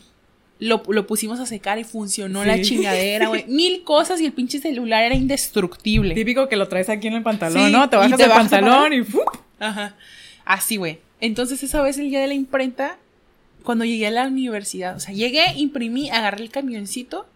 [0.60, 2.48] Lo, lo pusimos a secar y funcionó Sí.
[2.48, 3.44] la chingadera, güey.
[3.48, 6.14] Mil cosas y el pinche celular era indestructible.
[6.14, 7.88] Típico que lo traes aquí en el pantalón, Sí, ¿no?
[7.90, 9.22] Te bajas te el bajas el pantalón y ¡fup!
[9.58, 9.96] Ajá.
[10.44, 11.00] Así, güey.
[11.20, 12.98] Entonces, esa vez el día de la imprenta,
[13.62, 17.26] cuando llegué a la universidad, o sea, llegué, imprimí, agarré el camioncito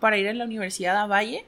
[0.00, 1.44] para ir a la universidad a Valle.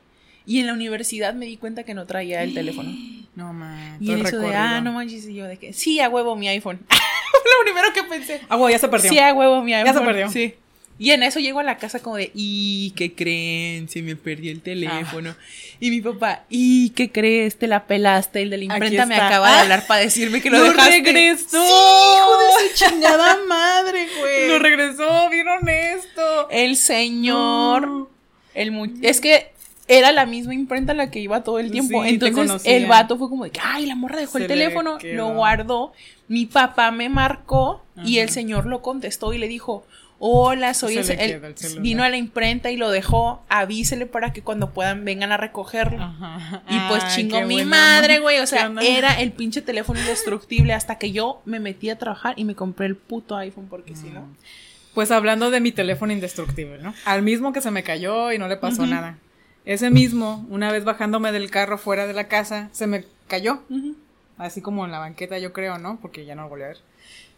[0.47, 2.91] Y en la universidad me di cuenta que no traía el teléfono.
[3.37, 3.97] No, man.
[4.01, 6.49] Y el eso de, ah, no manches, y yo de que, sí, a huevo mi
[6.49, 6.81] iPhone.
[6.89, 8.41] Lo primero que pensé.
[8.49, 9.09] Ah, güey, ya se perdió.
[9.09, 9.95] Sí, a huevo mi iPhone.
[9.95, 10.29] se perdió.
[10.31, 10.55] Sí.
[10.99, 13.89] Y en eso llego a la casa como de, ¿y qué creen?
[13.89, 15.35] Se me perdió el teléfono.
[15.79, 17.57] Y mi papá, ¿y qué crees?
[17.57, 18.43] Te la pelaste.
[18.43, 19.61] El de la imprenta me acaba de Ah.
[19.63, 20.91] hablar para decirme que lo, ¡Lo dejaste.
[21.01, 21.65] regresó!
[21.65, 24.49] Sí, hijo de su chingada madre, güey.
[24.49, 26.51] Lo regresó, bien honesto.
[26.51, 28.11] El señor, No.
[28.55, 29.53] El mu- es que
[29.89, 32.03] era la misma imprenta la que iba todo el tiempo.
[32.05, 34.99] Sí, Entonces el vato fue como de que, ay, la morra dejó Se el teléfono,
[35.03, 35.93] lo guardó.
[36.29, 39.85] Mi papá me marcó y el señor lo contestó y le dijo,
[40.21, 44.71] hola, soy el, el- vino a la imprenta y lo dejó, avísele para que cuando
[44.71, 46.01] puedan vengan a recogerlo.
[46.01, 46.63] Ajá.
[46.69, 48.39] Y pues Ay, chingó qué mi buena madre, güey.
[48.39, 52.35] O ¿Qué sea, era el pinche teléfono indestructible hasta que yo me metí a trabajar
[52.37, 54.29] y me compré el puto iPhone porque si no.
[54.95, 56.95] Pues hablando de mi teléfono indestructible, ¿no?
[57.05, 59.19] Al mismo que se me cayó y no le pasó nada.
[59.65, 63.63] Ese mismo, una vez bajándome del carro fuera de la casa, se me cayó.
[64.39, 65.99] Así como en la banqueta, yo creo, ¿no?
[66.01, 66.79] Porque ya no lo volví a ver.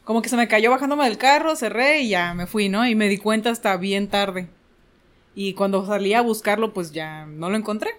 [0.04, 2.86] Como que se me cayó bajándome del carro, cerré y ya me fui, ¿no?
[2.86, 4.48] Y me di cuenta hasta bien tarde.
[5.34, 7.90] Y cuando salí a buscarlo, pues ya no lo encontré.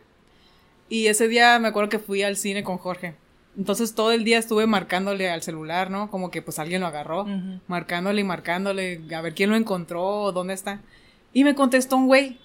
[0.89, 3.16] Y ese día me acuerdo que fui al cine con Jorge.
[3.58, 6.10] Entonces todo el día estuve marcándole al celular, ¿no?
[6.10, 7.22] Como que pues alguien lo agarró.
[7.22, 7.60] Ujú.
[7.68, 10.82] Marcándole y marcándole a ver quién lo encontró, dónde está.
[11.34, 12.39] Y me contestó un güey.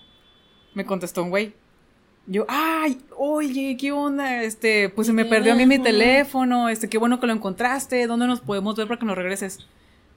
[0.74, 1.54] Me contestó un güey.
[2.26, 4.42] Yo, ay, oye, ¿qué onda?
[4.42, 8.06] Este, pues se me perdió a mí mi teléfono, este, qué bueno que lo encontraste,
[8.06, 9.60] ¿dónde nos podemos ver para que nos regreses?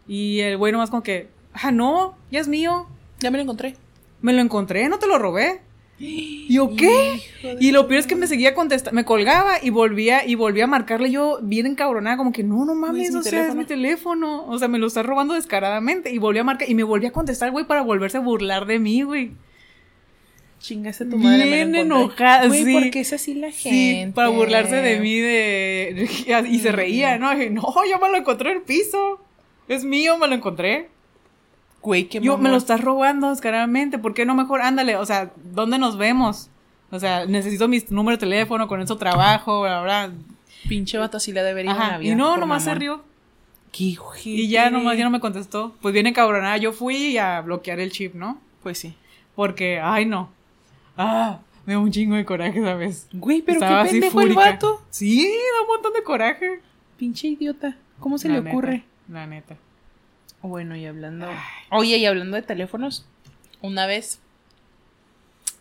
[0.10, 2.88] Y el güey nomás como que, ah, no, ya es mío,
[3.22, 3.78] Ya me lo encontré.
[4.20, 5.62] me lo encontré, no te lo robé.
[6.04, 7.20] ¿Y yo qué?
[7.60, 10.68] Y lo peor es que me seguía contestando, me colgaba y volvía y volvía a
[10.68, 13.56] marcarle yo bien encabronada, como que no, no mames, o sea, es teléfono".
[13.62, 14.46] mi teléfono.
[14.48, 16.12] O sea, me lo está robando descaradamente.
[16.12, 18.80] Y volví a marcar y me volví a contestar, güey, para volverse a burlar de
[18.80, 19.32] mí, güey.
[20.60, 21.46] Chingaste a tu madre.
[21.46, 22.74] Bien enojada, Güey, sí.
[22.74, 24.06] porque es así la gente.
[24.06, 26.08] Sí, para burlarse de mí de
[26.50, 27.32] y se reía, ¿no?
[27.32, 29.20] Dije, no, yo me lo encontré en el piso.
[29.68, 30.90] Es mío, me lo encontré.
[31.82, 33.98] Güey, qué Yo me lo estás robando descaradamente.
[33.98, 34.62] ¿Por qué no mejor?
[34.62, 36.50] Ándale, o sea, ¿dónde nos vemos?
[36.92, 40.12] O sea, necesito mi número de teléfono, con eso trabajo, bla, bla.
[40.68, 41.92] Pinche vato así le debería ir en Ajá.
[41.94, 42.14] la vida.
[42.14, 43.04] Y no, nomás se rió.
[43.72, 43.96] Qué.
[44.26, 45.76] Y ya nomás ya no me contestó.
[45.82, 46.58] Pues viene cabronada.
[46.58, 48.38] Yo fui a bloquear el chip, ¿no?
[48.62, 48.94] Pues sí.
[49.36, 50.30] Porque, ay, no.
[50.98, 53.08] Ah, me da un chingo de coraje, ¿sabes?
[53.14, 54.82] Güey, pero Estaba qué pendejo el vato.
[54.90, 56.60] Sí, da un montón de coraje.
[56.98, 57.76] Pinche idiota.
[58.00, 58.84] ¿Cómo se La le neta, ocurre?
[59.08, 59.56] La neta.
[60.42, 61.28] Bueno, y hablando.
[61.70, 63.06] Oye, y hablando de teléfonos,
[63.62, 64.20] una vez.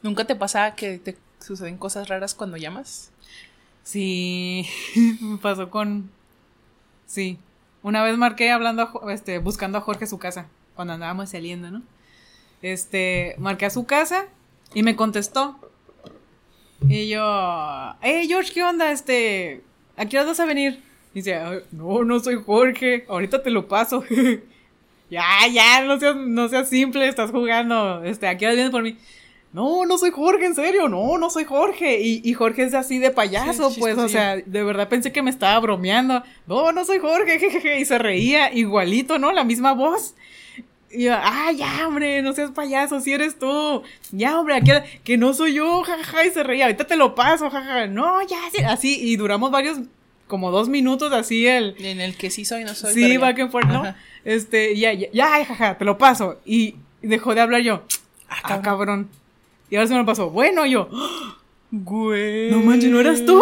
[0.03, 3.11] ¿Nunca te pasa que te suceden cosas raras cuando llamas?
[3.83, 4.67] Sí,
[5.21, 6.11] me pasó con...
[7.07, 7.39] Sí.
[7.83, 11.83] Una vez marqué hablando, a este, buscando a Jorge su casa, cuando andábamos saliendo, ¿no?
[12.63, 14.27] Este, marqué a su casa
[14.75, 15.59] y me contestó.
[16.89, 18.91] Y yo, hey George, ¿qué onda?
[18.91, 19.63] Este,
[19.97, 20.83] ¿a qué hora vas a venir?
[21.13, 24.05] Y dice, "Ay, no, no soy Jorge, ahorita te lo paso.
[25.11, 28.03] ya, ya, no seas, no seas simple, estás jugando.
[28.05, 28.97] Este, ¿a qué hora vienes por mí?
[29.53, 32.01] No, no soy Jorge, en serio, no, no soy Jorge.
[32.01, 35.23] Y, y Jorge es así de payaso, Sí, pues, o sea, de verdad pensé que
[35.23, 36.23] me estaba bromeando.
[36.47, 39.33] No, no soy Jorge, jejeje, y se reía igualito, ¿no?
[39.33, 40.15] La misma voz.
[40.93, 43.83] Y yo, ah, ya, hombre, no seas payaso, si eres tú.
[44.13, 44.71] Ya, hombre, aquí,
[45.03, 47.87] que no soy yo, jajaja, y se reía, ahorita te lo paso, jajaja.
[47.89, 49.79] No, ya, sí, así, y duramos varios,
[50.31, 51.75] como dos minutos así el...
[51.79, 52.95] En el que sí soy, no soy.
[52.95, 53.81] Sí, back and forth, ¿no?
[53.83, 53.97] Ajá.
[54.25, 56.41] Este, ya, ya, ya, jaja, te lo paso.
[56.47, 57.83] Y dejó de hablar yo,
[58.29, 58.63] Ah, ah, cabrón.
[58.63, 59.09] cabrón.
[59.69, 60.89] Y ahora se me lo pasó, bueno, yo,
[61.73, 62.51] Güey.
[62.51, 63.39] no manches, ¿no eras tú?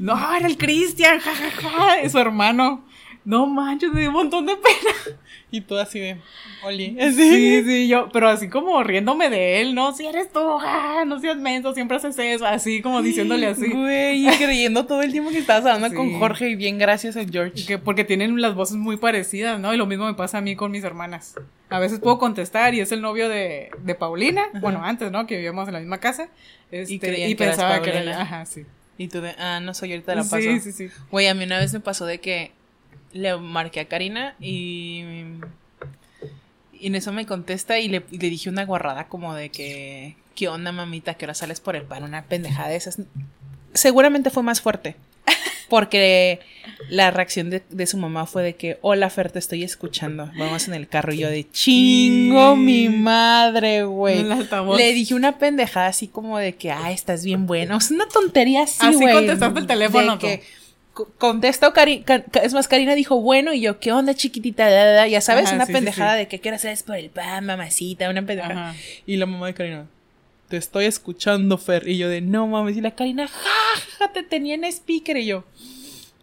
[0.00, 2.84] No, era el Cristian, jajaja, es su hermano.
[3.24, 5.18] No manches, me dio un montón de pena.
[5.50, 6.18] Y tú así de.
[6.62, 6.94] Oli.
[7.16, 9.94] Sí, sí, yo, pero así como riéndome de él, ¿no?
[9.94, 13.66] Si eres tú, ja, no seas menso, siempre haces eso, así como diciéndole así.
[13.72, 15.94] Güey, y creyendo todo el tiempo que estabas hablando Sí.
[15.94, 17.64] con Jorge y bien gracias al George.
[17.66, 19.72] Que porque tienen las voces muy parecidas, ¿no?
[19.72, 21.34] Y lo mismo me pasa a mí con mis hermanas.
[21.70, 25.26] A veces puedo contestar y es el novio de, de Paulina, bueno, antes, ¿no?
[25.26, 26.28] Que vivíamos en la misma casa.
[26.70, 28.20] Este, y, creían que eras pensaba que era.
[28.20, 28.66] Ajá, sí.
[28.98, 30.38] Y tú de, ah, no soy ahorita la paso.
[30.38, 30.90] Sí, sí, sí.
[31.10, 32.52] Güey, a mí una vez me pasó de que
[33.12, 35.02] le marqué a Karina y.
[36.80, 40.16] Y en eso me contesta y le, y le dije una guarrada como de que.
[40.36, 41.14] ¿Qué onda, mamita?
[41.14, 42.04] ¿Qué hora sales por el pan?
[42.04, 42.98] Una pendejada de esas.
[43.74, 44.94] Seguramente fue más fuerte.
[45.68, 46.38] Porque
[46.88, 50.30] la reacción de, de su mamá fue de que, hola Fer, te estoy escuchando.
[50.38, 51.12] Vamos en el carro.
[51.12, 54.24] Y yo de chingo mi madre, güey.
[54.76, 57.76] Le dije una pendejada así como de que, ah, estás bien buena.
[57.76, 59.12] O sea, una tontería así, Así güey.
[59.12, 60.26] contestaste el teléfono, De tú.
[60.26, 60.42] que
[61.04, 64.64] co- contesto, Cari- Ca- Ca- es más, Karina dijo, bueno, y yo, ¿qué onda, chiquitita?
[64.68, 65.06] Da, da, da.
[65.08, 66.18] Ya sabes, Ajá, una sí, sí, pendejada sí.
[66.18, 68.10] de que, ¿qué hora es por el pan, mamacita?
[68.10, 68.70] Una pendejada.
[68.70, 68.78] Ajá.
[69.06, 69.86] Y la mamá de Karina,
[70.48, 71.86] te estoy escuchando, Fer.
[71.88, 72.76] Y yo de, no mames.
[72.76, 75.16] Y la Karina, ja, ja, te tenía en speaker.
[75.18, 75.44] Y yo,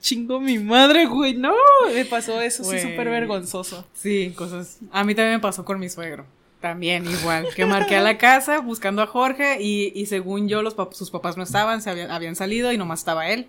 [0.02, 1.34] chingo mi madre, güey.
[1.36, 1.54] No,
[1.94, 2.82] me pasó eso, sí, Güey.
[2.82, 3.86] súper vergonzoso.
[3.94, 4.78] Sí, cosas.
[4.92, 6.26] A mí también me pasó con mi suegro.
[6.62, 7.46] También igual.
[7.56, 11.12] Que marqué a la casa buscando a Jorge y, y según yo los pap- sus
[11.12, 13.46] papás no estaban, se habían, habían salido y nomás estaba él.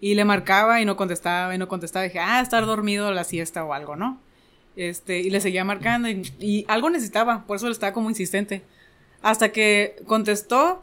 [0.00, 2.04] Y le marcaba y no contestaba y no contestaba.
[2.04, 4.18] dije, ah, estar dormido la siesta o algo, ¿no?
[4.76, 8.62] Este, y le seguía marcando y, y algo necesitaba, por eso le estaba como insistente.
[9.22, 10.82] Hasta que contestó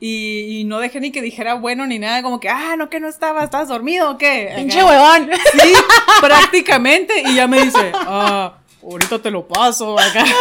[0.00, 3.00] y, y no dejé ni que dijera bueno ni nada, como que, ah, no, que
[3.00, 4.52] no estaba, ¿estabas dormido o qué?
[4.56, 5.30] Pinche huevón.
[5.52, 5.72] Sí,
[6.20, 7.22] prácticamente.
[7.26, 10.24] Y ya me dice, ah, ahorita te lo paso acá.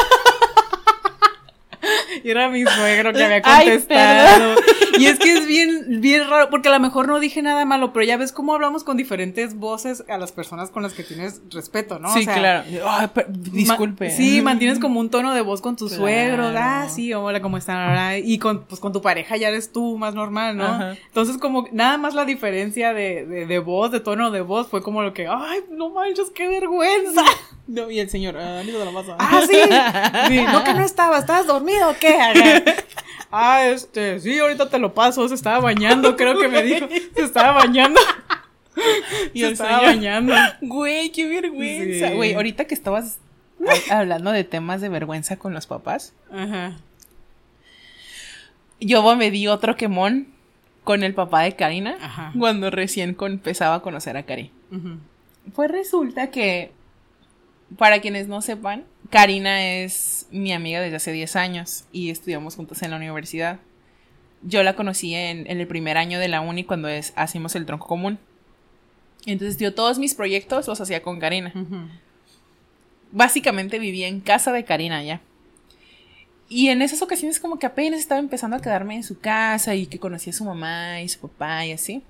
[2.24, 4.56] Y era mi suegro que había Ay, contestado.
[4.98, 7.94] Y es que es bien, bien raro, porque a lo mejor no dije nada malo,
[7.94, 11.42] pero ya ves cómo hablamos con diferentes voces a las personas con las que tienes
[11.52, 12.12] respeto, ¿no?
[12.14, 12.64] Sí, O sea, claro.
[12.86, 14.10] Ma- disculpe.
[14.12, 16.04] sí, mantienes como un tono de voz con tus Claro.
[16.04, 16.56] suegros.
[16.58, 17.78] Ah, sí, hola, ¿cómo están?
[17.78, 18.18] ahora?
[18.18, 20.66] Y con, pues, con tu pareja ya eres tú más normal, ¿no?
[20.66, 20.96] Ajá.
[21.08, 24.82] Entonces, como nada más la diferencia de, de, de voz, de tono de voz, fue
[24.82, 27.24] como lo que, ay, no manches, qué vergüenza.
[27.70, 29.16] No, y el señor, ah, te la pasa.
[29.20, 29.56] ah, sí.
[30.28, 30.44] sí.
[30.52, 32.18] No, que no estaba, ¿estabas dormido o qué?
[33.32, 37.22] Ah, este, sí, ahorita te lo paso, se estaba bañando, creo que me dijo, se
[37.24, 38.00] estaba bañando.
[39.34, 40.34] Y se estaba señor, bañando.
[40.62, 42.08] Güey, qué vergüenza.
[42.10, 42.14] Sí.
[42.16, 43.20] Güey, ahorita que estabas
[43.92, 46.78] ha- hablando de temas de vergüenza con los papás, Ajá.
[48.80, 50.28] yo me di otro quemón
[50.86, 52.32] con el papá de Karina Ajá.
[52.38, 54.52] cuando recién empezaba a conocer a Cari.
[54.72, 54.98] Ujú.
[55.54, 56.72] Pues resulta que,
[57.78, 62.82] para quienes no sepan, Karina es mi amiga desde hace 10 años y estudiamos juntos
[62.82, 63.60] en la universidad.
[64.42, 67.66] Yo la conocí en, en el primer año de la uni cuando es, hacemos el
[67.66, 68.20] tronco común.
[69.26, 71.54] Entonces yo todos mis proyectos los hacía con Karina.
[73.12, 75.22] Básicamente vivía en casa de Karina ya.
[76.48, 79.86] Y en esas ocasiones como que apenas estaba empezando a quedarme en su casa y
[79.86, 82.02] que conocía a su mamá y su papá y así.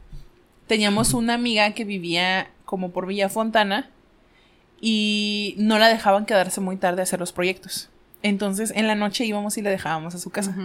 [0.68, 3.90] Teníamos una amiga que vivía como por Villa Fontana
[4.82, 7.90] y no la dejaban quedarse muy tarde a hacer los proyectos.
[8.22, 10.56] Entonces en la noche íbamos y la dejábamos a su casa.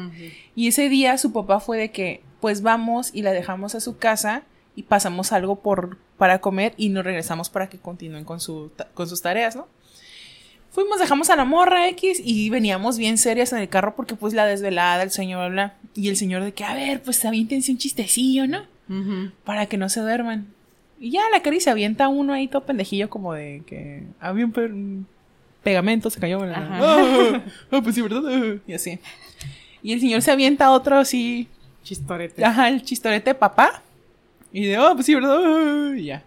[0.54, 3.96] Y ese día su papá fue de que, pues vamos y la dejamos a su
[3.96, 4.42] casa
[4.76, 9.08] y pasamos algo por, para comer y nos regresamos para que continúen con, su, con
[9.08, 9.68] sus tareas, ¿no?
[10.70, 14.34] Fuimos, dejamos a la morra X y veníamos bien serias en el carro porque pues
[14.34, 15.76] la desvelada, el señor, bla, bla.
[15.94, 18.62] Y el señor de que, a ver, pues aviéntense un chistecillo, ¿no?
[19.44, 20.48] Para que no se duerman.
[21.00, 24.52] Y ya la Cari se avienta uno ahí todo pendejillo como de que había un,
[24.52, 25.06] pe- un
[25.62, 26.40] pegamento, se cayó.
[26.40, 26.52] bla.
[26.58, 26.78] Ajá.
[26.80, 27.42] Ah,
[27.72, 28.22] ah, pues sí, ¿verdad?
[28.66, 28.98] Y así.
[29.82, 31.48] Y el señor se avienta otro así
[31.82, 32.42] Chistorete.
[32.44, 33.82] Ajá, el chistorete de papá.
[34.52, 35.92] Y de, oh, pues sí, ¿verdad?
[35.94, 36.22] Y ya.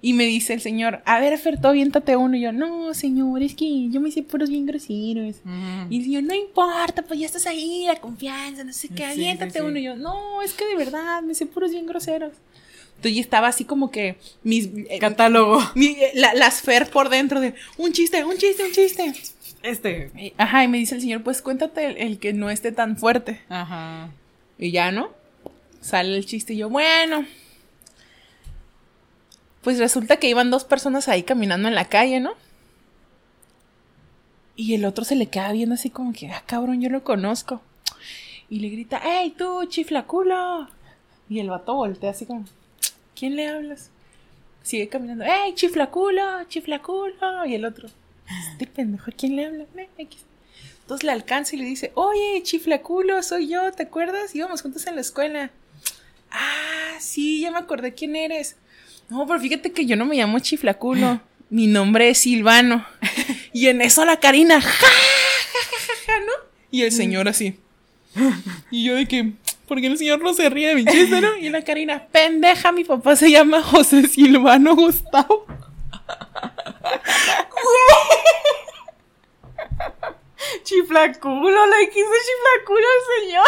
[0.00, 2.36] Y me dice el señor, a ver, Ferto, aviéntate uno.
[2.36, 5.36] Y yo, no, señor, es que yo me hice puros bien groseros.
[5.44, 5.86] Ujú.
[5.90, 9.02] Y el señor, no importa, pues ya estás ahí, la confianza, no sé qué, Sí,
[9.04, 9.64] aviéntate sí, sí.
[9.64, 9.78] uno.
[9.78, 12.32] Y yo, no, es que de verdad, me hice puros bien groseros.
[13.02, 14.68] Entonces yo estaba así como que mis...
[14.88, 15.60] eh, Catálogo.
[15.74, 19.12] mi- eh, la- las Fer por dentro de, un chiste, un chiste, un chiste.
[19.64, 20.32] Este.
[20.38, 23.40] Ajá, y me dice el señor, pues cuéntate el, el que no esté tan fuerte.
[23.48, 24.08] Ajá.
[24.56, 25.10] Y ya, ¿no?
[25.80, 27.26] Sale el chiste y yo, bueno.
[29.62, 32.34] Pues resulta que iban dos personas ahí caminando en la calle, ¿no?
[34.54, 37.62] Y el otro se le queda viendo así como que, ah, cabrón, yo lo conozco.
[38.48, 40.68] Y le grita, ¡Ey, tú, chiflaculo!
[41.28, 42.44] Y el vato voltea así como,
[43.22, 43.88] ¿quién le hablas?
[44.64, 47.46] Sigue caminando, ¡Ey, chiflaculo, chiflaculo!
[47.46, 47.88] Y el otro,
[48.50, 49.64] este pendejo, ¿a quién le habla?
[49.96, 54.34] Entonces le alcanza y le dice, oye, chiflaculo, soy yo, ¿te acuerdas?
[54.34, 55.52] Íbamos juntos en la escuela.
[56.32, 58.56] Ah, sí, ya me acordé quién eres.
[59.08, 61.20] No, pero fíjate que yo no me llamo chiflaculo.
[61.48, 62.84] Mi nombre es Silvano.
[63.52, 66.32] Y en eso la Karina, ja, ja, ja, ja, ja, ¿no?
[66.72, 67.54] Y el señor así.
[68.72, 69.34] Y yo de que,
[69.66, 71.36] ¿por qué el señor no se ríe de mi chiste, no?
[71.36, 75.46] Y la Karina, pendeja, mi papá se llama José Silvano Gustavo.
[80.64, 83.46] Chiflaculo, le quise chiflaculo al señor.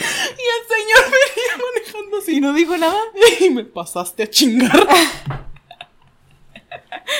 [0.00, 3.00] Y el señor venía manejando así, no dijo nada.
[3.40, 4.86] Y me pasaste a chingar.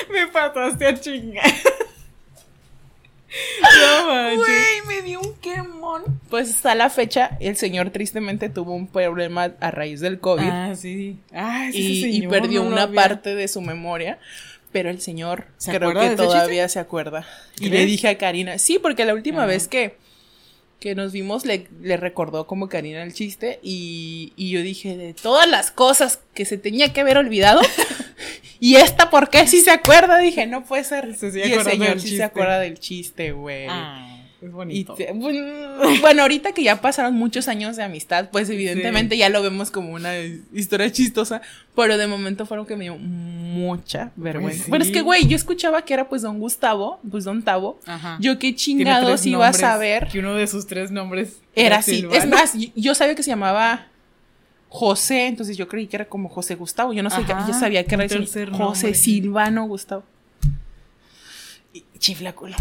[0.09, 1.53] Me pasaste a chingar.
[3.61, 4.37] No manches.
[4.37, 6.03] Güey, me dio un quemón.
[6.29, 10.49] Pues hasta la fecha, el señor tristemente tuvo un problema a raíz del COVID.
[10.49, 11.17] Ah, sí.
[11.33, 14.19] Ah, sí, y, ese y perdió no una había- parte de su memoria.
[14.71, 17.27] Pero el señor ¿Se creo que todavía se acuerda.
[17.59, 19.97] Y le dije a Karina, sí, porque la última vez que,
[20.79, 25.13] que nos vimos le, le recordó como Karina el chiste y, y yo dije, de
[25.13, 27.59] todas las cosas que se tenía que haber olvidado,
[28.61, 30.17] y esta, ¿por qué sí se acuerda?
[30.19, 31.13] Dije, no puede ser.
[31.15, 33.65] Se y el señor sí se acuerda del chiste, güey.
[33.69, 34.07] Ah,
[34.41, 34.93] es bonito.
[34.95, 35.11] te-
[36.01, 39.93] bueno, ahorita que ya pasaron muchos años de amistad, pues evidentemente ya lo vemos como
[39.93, 40.15] una
[40.53, 41.41] historia chistosa,
[41.75, 44.63] pero de momento fueron que me dio mucha vergüenza.
[44.65, 44.69] sí.
[44.69, 47.79] Bueno, es que, güey, yo escuchaba que era pues don Gustavo, pues don Tavo.
[47.85, 48.17] Ajá.
[48.19, 50.07] Yo qué chingados iba a saber.
[50.07, 51.97] Que uno de sus tres nombres Era así.
[51.97, 52.15] Silvano.
[52.21, 53.87] Es más, yo sabía que se llamaba
[54.73, 56.93] José, entonces yo creí que era como José Gustavo.
[56.93, 58.93] Yo no sé, Ajá, yo sabía que era José nombre.
[58.95, 60.03] Silvano Gustavo.
[61.73, 62.55] Y chiflaculo.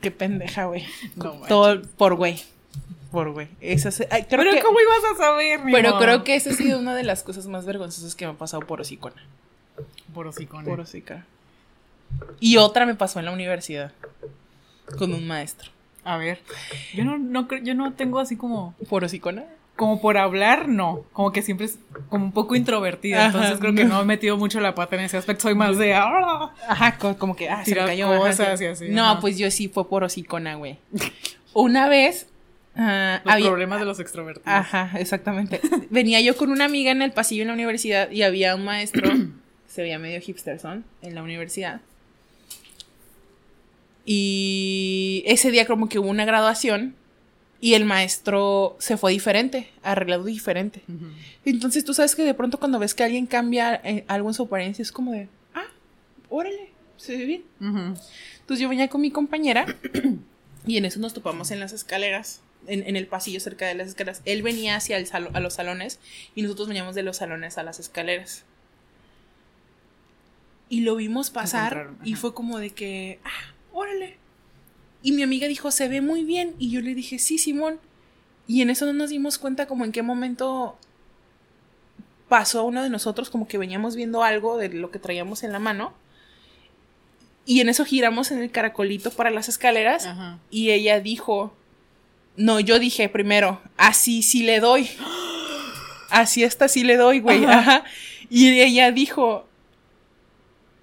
[0.00, 0.84] Qué pendeja, güey.
[1.16, 1.32] No.
[1.48, 2.40] Todo por güey.
[3.10, 3.48] Por güey.
[3.60, 6.02] Esa es- ay, creo Pero que, ¿cómo ibas a saber, mi pero amor?
[6.02, 8.64] creo que esa ha sido una de las cosas más vergonzosas que me ha pasado
[8.66, 9.22] por hocicona.
[10.14, 10.64] Por hocicón.
[10.64, 11.24] Por hocica.
[12.38, 13.92] Y otra me pasó en la universidad.
[14.98, 15.70] Con un maestro.
[16.04, 16.40] A ver.
[16.94, 18.74] Yo no, no creo- yo no tengo así como.
[18.88, 19.44] ¿Por hocicona?
[19.76, 21.04] Como por hablar, no.
[21.12, 23.26] Como que siempre es como un poco introvertida.
[23.26, 25.42] Entonces creo que no he metido mucho la pata en ese aspecto.
[25.42, 25.94] Soy más de.
[25.94, 26.52] "Ah".
[26.68, 28.16] Ajá, co- como que, ah, se me cayó.
[28.18, 29.20] cosas y así, No, ajá.
[29.20, 30.78] pues yo sí fue por hocicona, güey.
[31.54, 32.28] Una vez.
[32.76, 34.46] ah, Los había- problemas de los extrovertidos.
[34.48, 35.60] Ajá, exactamente.
[35.90, 39.02] Venía yo con una amiga en el pasillo en la universidad y había un maestro,
[39.68, 41.80] se veía medio hipsterson en la universidad.
[44.06, 46.94] Y ese día como que hubo una graduación
[47.64, 50.82] y el maestro se fue diferente, arreglado diferente.
[51.46, 54.42] Entonces tú sabes que de pronto cuando ves que alguien cambia eh, algo en su
[54.42, 55.64] apariencia es como de, ah,
[56.28, 57.44] órale, se ve bien.
[57.60, 59.64] Entonces yo venía con mi compañera
[60.66, 63.88] y en eso nos topamos en las escaleras, en, en el pasillo cerca de las
[63.88, 64.20] escaleras.
[64.26, 66.00] Él venía hacia el salo- a los salones
[66.34, 68.44] y nosotros veníamos de los salones a las escaleras.
[70.68, 71.72] Y lo vimos pasar
[72.04, 74.18] y fue como de que, ah, órale.
[75.04, 76.54] Y mi amiga dijo, se ve muy bien.
[76.58, 77.78] Y yo le dije, sí, Simón.
[78.48, 80.76] Y en eso no nos dimos cuenta como en qué momento
[82.28, 85.52] pasó a uno de nosotros, como que veníamos viendo algo de lo que traíamos en
[85.52, 85.92] la mano.
[87.46, 90.06] Y en eso giramos en el caracolito para las escaleras.
[90.06, 90.38] Ajá.
[90.50, 91.54] Y ella dijo,
[92.36, 94.88] no, yo dije primero, así sí le doy.
[96.10, 97.44] Así esta sí le doy, güey.
[97.44, 97.58] Ajá.
[97.58, 97.84] Ajá.
[98.30, 99.48] Y ella dijo,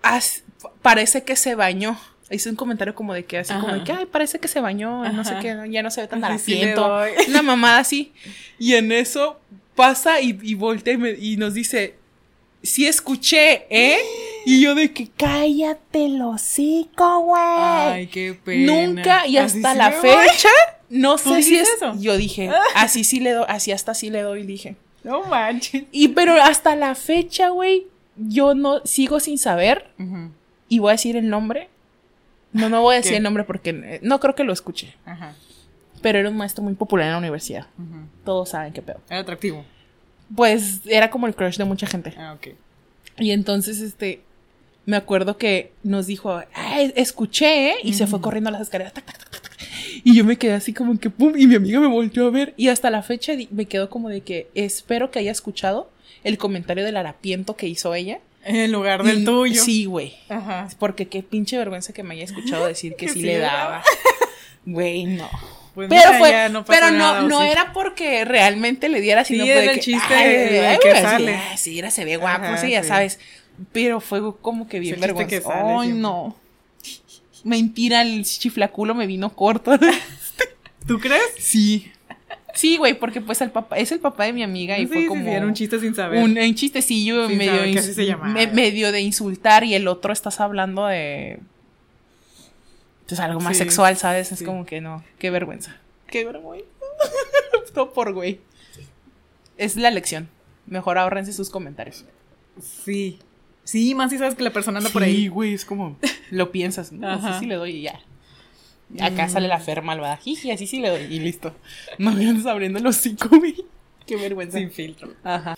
[0.01, 0.43] "As-
[0.81, 1.97] parece que se bañó.
[2.31, 5.03] Hizo un comentario como de que así, como de que, ay, parece que se bañó,
[5.11, 6.97] no sé qué, ya no se ve tan harapiento.
[7.27, 8.13] Una mamada así.
[8.57, 9.39] Y en eso
[9.75, 11.95] pasa y, y voltea y, me- y nos dice,
[12.63, 13.99] sí escuché, ¿eh?
[14.45, 17.41] Y yo de que, cállate el hocico, güey.
[17.43, 18.73] Ay, qué pena.
[18.73, 20.09] Nunca y hasta la me voy.
[20.27, 20.49] fecha,
[20.89, 21.69] no ¿Tú sé si es.
[21.75, 21.93] eso?
[21.99, 24.75] Yo dije, así sí le doy, así hasta sí le doy, dije.
[25.03, 25.83] No manches.
[25.91, 29.89] Y pero hasta la fecha, güey, yo no sigo sin saber
[30.69, 31.69] y voy a decir el nombre.
[32.53, 33.17] No, no voy a decir ¿Qué?
[33.17, 34.95] el nombre porque eh, no creo que lo escuche.
[35.05, 35.35] Ajá.
[36.01, 37.67] Pero era un maestro muy popular en la universidad.
[38.25, 38.99] Todos saben qué pedo.
[39.09, 39.63] Era atractivo.
[40.35, 42.13] Pues era como el crush de mucha gente.
[42.17, 42.55] Ah, ok.
[43.19, 44.21] Y entonces, este,
[44.85, 48.93] me acuerdo que nos dijo, "Ay, escuché, ¿eh?", y se fue corriendo a las escaleras.
[48.93, 49.51] tac, tac, tac.
[50.03, 52.53] Y yo me quedé así como que, pum, y mi amiga me volteó a ver.
[52.57, 55.91] Y hasta la fecha me quedó como de que espero que haya escuchado
[56.23, 58.19] el comentario del harapiento que hizo ella.
[58.43, 59.63] En lugar del Y- tuyo.
[59.63, 60.15] Sí, güey.
[60.29, 60.67] Ajá.
[60.79, 63.83] Porque qué pinche vergüenza que me haya escuchado decir que Que sí, sí le daba.
[64.65, 65.29] Güey, no.
[65.73, 67.47] Pues Pero mira, fue, no pero no, nada, ¿o no sí?
[67.47, 71.01] era porque realmente le diera, sino Sí, de el chiste ay, del ay, que güey,
[71.01, 71.31] sale.
[71.33, 72.89] Sí, ah, sí, era, se ve guapo, Ajá, sí, ya sí.
[72.89, 73.19] sabes.
[73.71, 75.87] Pero fue como que bien sale Ay, siempre.
[75.93, 76.35] no.
[77.45, 79.71] Mentira, el chiflaculo me vino corto.
[80.87, 81.21] ¿Tú crees?
[81.37, 81.91] sí.
[82.53, 84.97] Sí, güey, porque pues el papá, es el papá de mi amiga y Sí, fue
[85.01, 86.23] sí, como sí, era un chiste sin saber.
[86.23, 88.29] un, un chistecillo Sin medio, saber que ins- así se llamaba.
[88.29, 91.39] me- medio de insultar y el otro estás hablando de
[93.07, 94.31] pues algo más Sí, sexual, ¿sabes?
[94.31, 94.45] Es sí.
[94.45, 95.75] como que no, qué vergüenza.
[96.07, 96.65] Qué vergüenza.
[97.75, 98.39] no por güey.
[99.57, 100.29] Es la lección.
[100.65, 102.05] Mejor ahorrense sus comentarios.
[102.61, 103.19] Sí.
[103.63, 105.27] Sí, más si sabes que la persona anda por Sí, ahí.
[105.27, 105.97] güey, es como
[106.31, 107.07] lo piensas, ¿no?
[107.09, 107.99] Así sí le doy y ya.
[108.99, 111.53] Acá sale la fer malvada, jiji, así sí le doy y listo.
[111.97, 113.55] No me andes abriendo los cinco, güey.
[114.05, 114.57] Qué vergüenza.
[114.57, 115.13] Sin filtro.
[115.23, 115.55] Ajá.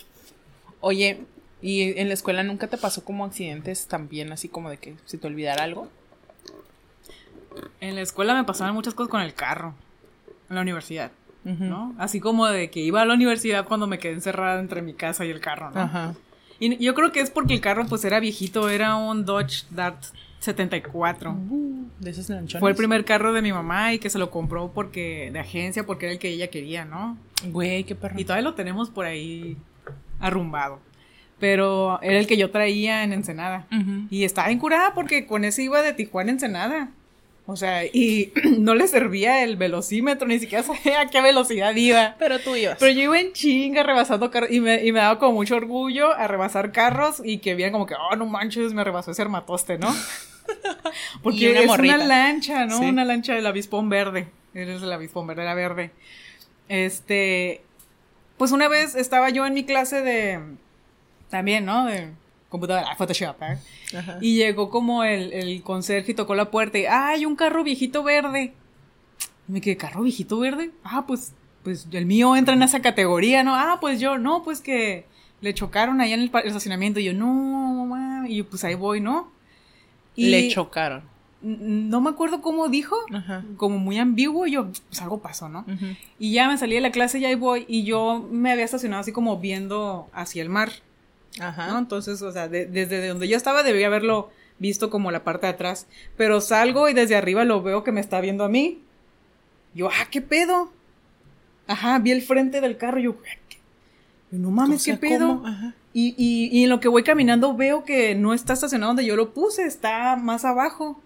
[0.82, 1.22] Oye,
[1.62, 5.18] ¿y en la escuela nunca te pasó como accidentes también, así como de que se
[5.18, 5.88] te olvidara algo?
[7.80, 9.74] En la escuela me pasaban muchas cosas con el carro.
[10.50, 11.12] En la universidad.
[11.44, 11.94] ¿no?
[11.98, 15.26] Así como de que iba a la universidad cuando me quedé encerrada entre mi casa
[15.26, 15.82] y el carro, ¿no?
[15.82, 16.16] Ajá.
[16.60, 20.02] Y yo creo que es porque el carro pues era viejito, era un Dodge Dart
[20.44, 21.32] 74.
[21.32, 22.60] Uh, de esos lanchones.
[22.60, 25.86] Fue el primer carro de mi mamá y que se lo compró porque de agencia
[25.86, 27.18] porque era el que ella quería, ¿no?
[27.46, 28.20] Güey, qué perro.
[28.20, 29.58] Y todavía lo tenemos por ahí
[30.20, 30.80] arrumbado.
[31.40, 33.68] Pero era el que yo traía en Ensenada.
[34.10, 36.92] Y estaba incurada porque con ese iba de Tijuana a Ensenada.
[37.46, 42.16] O sea, y no le servía el velocímetro, ni siquiera sabía a qué velocidad iba.
[42.18, 42.78] Pero tú ibas.
[42.80, 46.14] Pero yo iba en chinga rebasando carros y me, y me daba como mucho orgullo
[46.14, 49.78] a rebasar carros y que vieran como que, oh, no manches, me rebasó ese armatoste,
[49.78, 49.94] ¿no?
[51.24, 51.96] Porque Y una es morrita.
[51.96, 52.80] una lancha, ¿no?
[52.80, 52.86] Sí.
[52.86, 54.28] Una lancha del avispón verde.
[54.54, 55.92] Eres el avispón verde, era verde.
[56.70, 57.64] Este,
[58.38, 60.40] pues una vez estaba yo en mi clase de,
[61.30, 61.86] también, ¿no?
[61.86, 62.10] De
[62.50, 63.58] computadora, Photoshop, ¿eh?
[63.98, 64.18] Ajá.
[64.22, 67.64] Y llegó como el, el conserje y tocó la puerta y, ¡ah, hay un carro
[67.64, 68.54] viejito verde!
[69.48, 70.72] Y me quedé, ¿carro viejito verde?
[70.84, 71.34] Ah, pues,
[71.64, 73.56] pues el mío entra en esa categoría, ¿no?
[73.56, 75.06] Ah, pues yo, no, pues que
[75.42, 77.00] le chocaron allá en el estacionamiento.
[77.00, 77.28] Y yo, no,
[77.86, 78.30] mamá.
[78.30, 79.32] Y yo, pues ahí voy, ¿no?
[80.16, 81.04] Y Le chocaron.
[81.42, 83.44] No me acuerdo cómo dijo, Ajá.
[83.58, 84.48] como muy ambiguo.
[84.48, 85.66] Y yo, pues algo pasó, ¿no?
[86.18, 87.66] Y ya me salí de la clase y ahí voy.
[87.68, 90.72] Y yo me había estacionado así como viendo hacia el mar.
[91.40, 91.68] Ajá.
[91.68, 91.80] ¿no?
[91.80, 95.54] Entonces, o sea, de- desde donde yo estaba debía haberlo visto como la parte de
[95.54, 95.88] atrás.
[96.16, 98.80] Pero salgo y desde arriba lo veo que me está viendo a mí.
[99.74, 100.72] Yo, ah, ¿qué pedo?
[101.68, 103.00] Ajá, vi el frente del carro.
[103.00, 103.58] Yo, ¿qué?
[104.32, 105.42] Yo, no mames, O sea, ¿qué pedo?
[105.46, 105.74] Ajá.
[105.94, 109.16] Y, y, y en lo que voy caminando veo que no está estacionado donde yo
[109.16, 111.00] lo puse, está más abajo.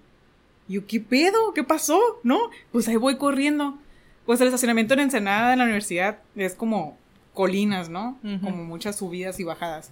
[0.70, 1.54] Yo, ¿qué pedo?
[1.54, 2.00] ¿Qué pasó?
[2.24, 2.40] ¿No?
[2.72, 3.78] Pues ahí voy corriendo.
[4.26, 6.98] Pues el estacionamiento en Ensenada, en la universidad, es como
[7.34, 8.18] colinas, ¿no?
[8.24, 8.40] Ujú.
[8.42, 9.92] Como muchas subidas y bajadas.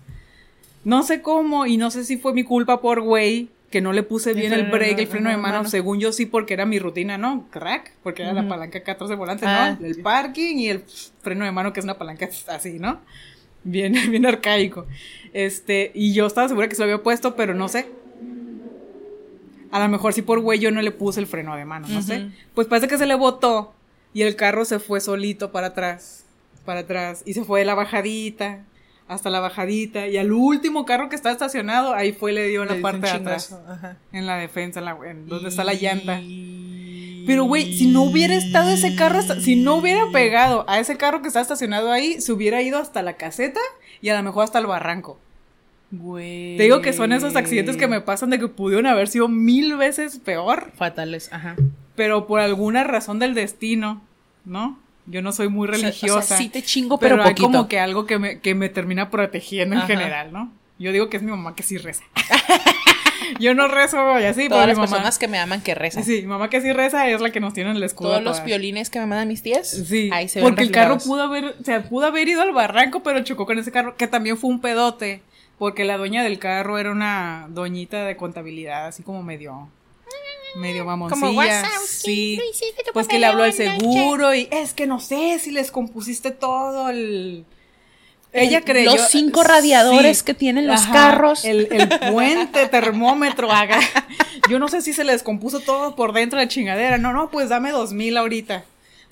[0.83, 4.03] No sé cómo, y no sé si fue mi culpa por güey, que no le
[4.03, 5.57] puse El bien el de break, el freno de mano.
[5.59, 5.69] mano.
[5.69, 7.45] Según yo sí, porque era mi rutina, ¿no?
[7.51, 8.49] Crack, porque era la Ujú.
[8.49, 9.85] palanca acá atrás del volante, Ah, ¿no?
[9.85, 10.83] El parking y el
[11.21, 12.99] freno de mano, que es una palanca así, ¿no?
[13.65, 14.85] Bien, bien arcaico.
[15.33, 17.87] Este, y yo estaba segura que se lo había puesto, pero no sé.
[19.71, 22.01] A lo mejor sí por güey yo no le puse el freno de mano, no
[22.01, 22.29] sé.
[22.53, 23.73] Pues parece que se le botó
[24.13, 26.23] y el carro se fue solito para atrás,
[26.63, 27.23] para atrás.
[27.25, 28.63] Y se fue de la bajadita
[29.09, 30.07] hasta la bajadita.
[30.07, 33.07] Y al último carro que estaba estacionado, ahí fue y le dio en la parte
[33.07, 33.51] de atrás.
[33.67, 33.97] Ajá.
[34.13, 36.21] En la defensa, en, la, en donde está la llanta.
[37.25, 41.21] Pero, güey, si no hubiera estado ese carro, si no hubiera pegado a ese carro
[41.21, 43.59] que está estacionado ahí, se hubiera ido hasta la caseta
[44.01, 45.19] y a lo mejor hasta el barranco.
[45.91, 46.57] Güey.
[46.57, 49.77] Te digo que son esos accidentes que me pasan de que pudieron haber sido mil
[49.77, 51.55] veces peor, Fatales, ajá.
[51.95, 54.01] pero por alguna razón del destino,
[54.43, 54.79] ¿no?
[55.05, 56.37] Yo no soy muy sea, o sea, religiosa.
[56.37, 57.47] sí te chingo, pero, pero, hay poquito.
[57.47, 59.87] como que algo que me, que me termina protegiendo en Ajá.
[59.87, 60.51] general, ¿no?
[60.79, 62.03] Yo digo que es mi mamá que sí reza.
[63.39, 64.87] Yo no rezo y así, Todas pero las mamá.
[64.87, 66.03] personas que me aman que rezan.
[66.03, 68.09] Sí, mi mamá que sí reza es la que nos tiene en el escudo.
[68.09, 69.69] Todos los violines que me mandan mis tías.
[69.69, 72.51] Sí, Ahí se ven porque el carro pudo haber, o sea, pudo haber ido al
[72.51, 75.21] barranco, pero chocó con ese carro, que también fue un pedote,
[75.57, 79.69] porque la dueña del carro era una doñita de contabilidad, así como medio,
[80.55, 81.19] medio mamoncilla.
[81.21, 81.41] Como
[81.87, 82.39] sí.
[82.93, 86.89] Pues que le habló al seguro y es que no sé si les compusiste todo
[86.89, 87.45] el...
[88.35, 88.91] Ella creyó...
[88.95, 91.45] Los cinco radiadores que tienen los carros.
[91.45, 93.79] El, el puente, termómetro, haga.
[94.49, 96.97] Yo no sé si se les compuso todo por dentro de la chingadera.
[96.97, 98.63] No, no, pues dame dos mil ahorita.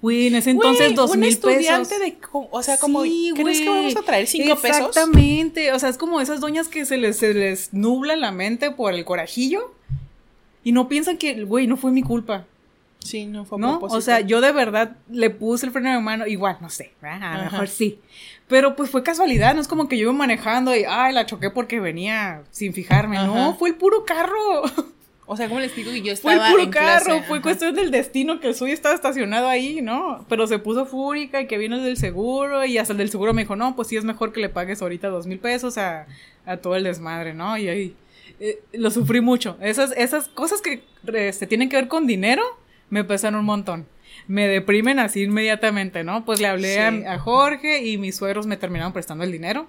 [0.02, 2.00] Uy, en ese entonces Güey, dos un mil estudiante pesos.
[2.02, 2.18] de,
[2.52, 3.78] o sea, como, Sí, ¿crees que güey.
[3.80, 4.90] vamos a traer cinco pesos?
[4.90, 5.72] Exactamente.
[5.72, 8.94] O sea, es como esas doñas que se les, se les nubla la mente por
[8.94, 9.74] el corajillo
[10.64, 12.46] y no piensan que, güey, no fue mi culpa.
[13.00, 13.70] Sí, no fue a ¿No?
[13.72, 13.98] propósito.
[13.98, 17.34] O sea, yo de verdad le puse el freno de mano, igual, no sé, ¿verdad?
[17.34, 18.00] a lo mejor sí.
[18.54, 21.50] Pero pues fue casualidad, no es como que yo iba manejando y, ay, la choqué
[21.50, 23.18] porque venía sin fijarme.
[23.18, 23.26] Ajá.
[23.26, 24.62] No, fue el puro carro.
[25.26, 27.24] O sea, ¿cómo les explico que yo Fue el estaba puro en carro, clase?
[27.24, 27.44] fue Ajá.
[27.44, 30.24] cuestión del destino que el suyo estaba estacionado ahí, ¿no?
[30.30, 33.34] Pero se puso fúrica y que vino el del seguro y hasta el del seguro
[33.34, 36.06] me dijo, no, pues sí es mejor que le pagues ahorita dos mil pesos a,
[36.46, 37.58] a todo el desmadre, ¿no?
[37.58, 37.96] Y ahí,
[38.42, 39.58] eh, lo sufrí mucho.
[39.62, 40.84] Esas, esas cosas que
[41.32, 42.44] se tienen que ver con dinero
[42.90, 43.88] me pesan un montón.
[44.28, 46.24] Me deprimen así inmediatamente, ¿no?
[46.26, 47.04] Pues le hablé Sí.
[47.06, 49.68] a, a Jorge y mis suegros me terminaron prestando el dinero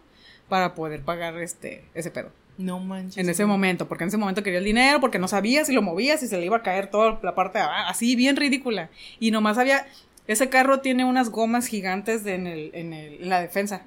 [0.48, 2.30] para poder pagar este ese pedo.
[2.56, 3.18] No manches.
[3.18, 5.82] En ese momento, porque en ese momento quería el dinero, porque no sabía si lo
[5.82, 8.90] movía, si se le iba a caer toda la parte de abajo, así bien ridícula.
[9.18, 9.86] Y nomás había,
[10.26, 13.82] ese carro tiene unas gomas gigantes de- en, el, en, el- en la defensa.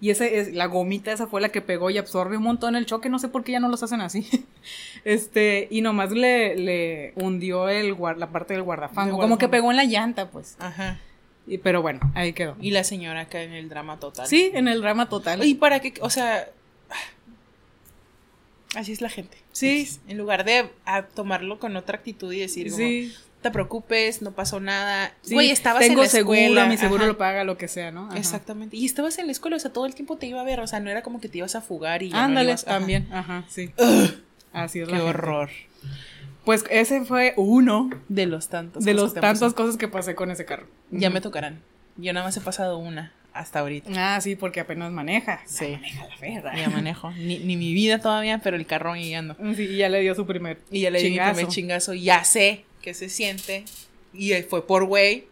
[0.00, 2.86] Y ese es, la gomita esa fue la que pegó y absorbe un montón el
[2.86, 4.26] choque, no sé por qué ya no los hacen así.
[5.04, 9.76] Este, y nomás le, le hundió el la parte del guardafango, como que pegó en
[9.76, 10.56] la llanta, pues.
[10.58, 10.98] Ajá.
[11.46, 12.56] Y- pero bueno, ahí quedó.
[12.58, 14.26] Y la señora acá en el drama total.
[14.26, 15.44] Sí, en el drama total.
[15.44, 15.92] ¿Y para qué?
[16.00, 16.48] O sea.
[18.74, 19.36] Así es la gente.
[19.52, 19.88] Sí.
[20.08, 23.14] En lugar de a, tomarlo con otra actitud y decir, como, sí,
[23.44, 25.12] te preocupes, no pasó nada.
[25.22, 26.66] sí, Güey, estabas tengo en la seguro, escuela.
[26.66, 27.06] mi seguro ajá.
[27.12, 28.08] lo paga, lo que sea, ¿no?
[28.08, 28.18] Ajá.
[28.18, 28.76] Exactamente.
[28.76, 30.58] Y estabas en la escuela, o sea, todo el tiempo te iba a ver.
[30.60, 32.64] O sea, no era como que te ibas a fugar y ya no Ándale, ibas-
[32.66, 32.78] ajá.
[32.78, 33.70] también, ajá, sí.
[34.52, 35.50] Así es Qué la horror.
[36.44, 38.84] Pues ese fue uno De los tantos.
[38.84, 40.66] de los tantas cosas que pasé con ese carro.
[40.90, 41.60] Ya me tocarán.
[41.96, 43.90] Yo nada más he pasado una hasta ahorita.
[43.96, 45.40] Ah, sí, porque apenas maneja.
[45.46, 45.72] Sí.
[45.72, 46.56] Maneja la ferra.
[46.56, 47.10] Ya manejo.
[47.12, 49.36] Ni, ni mi vida todavía, pero el carro guiando.
[49.56, 51.94] Sí, y ya le dio su primer Y ya le di mi primer chingazo.
[51.94, 53.64] Ya sé que se siente.
[54.12, 55.26] Y eh, fue por güey.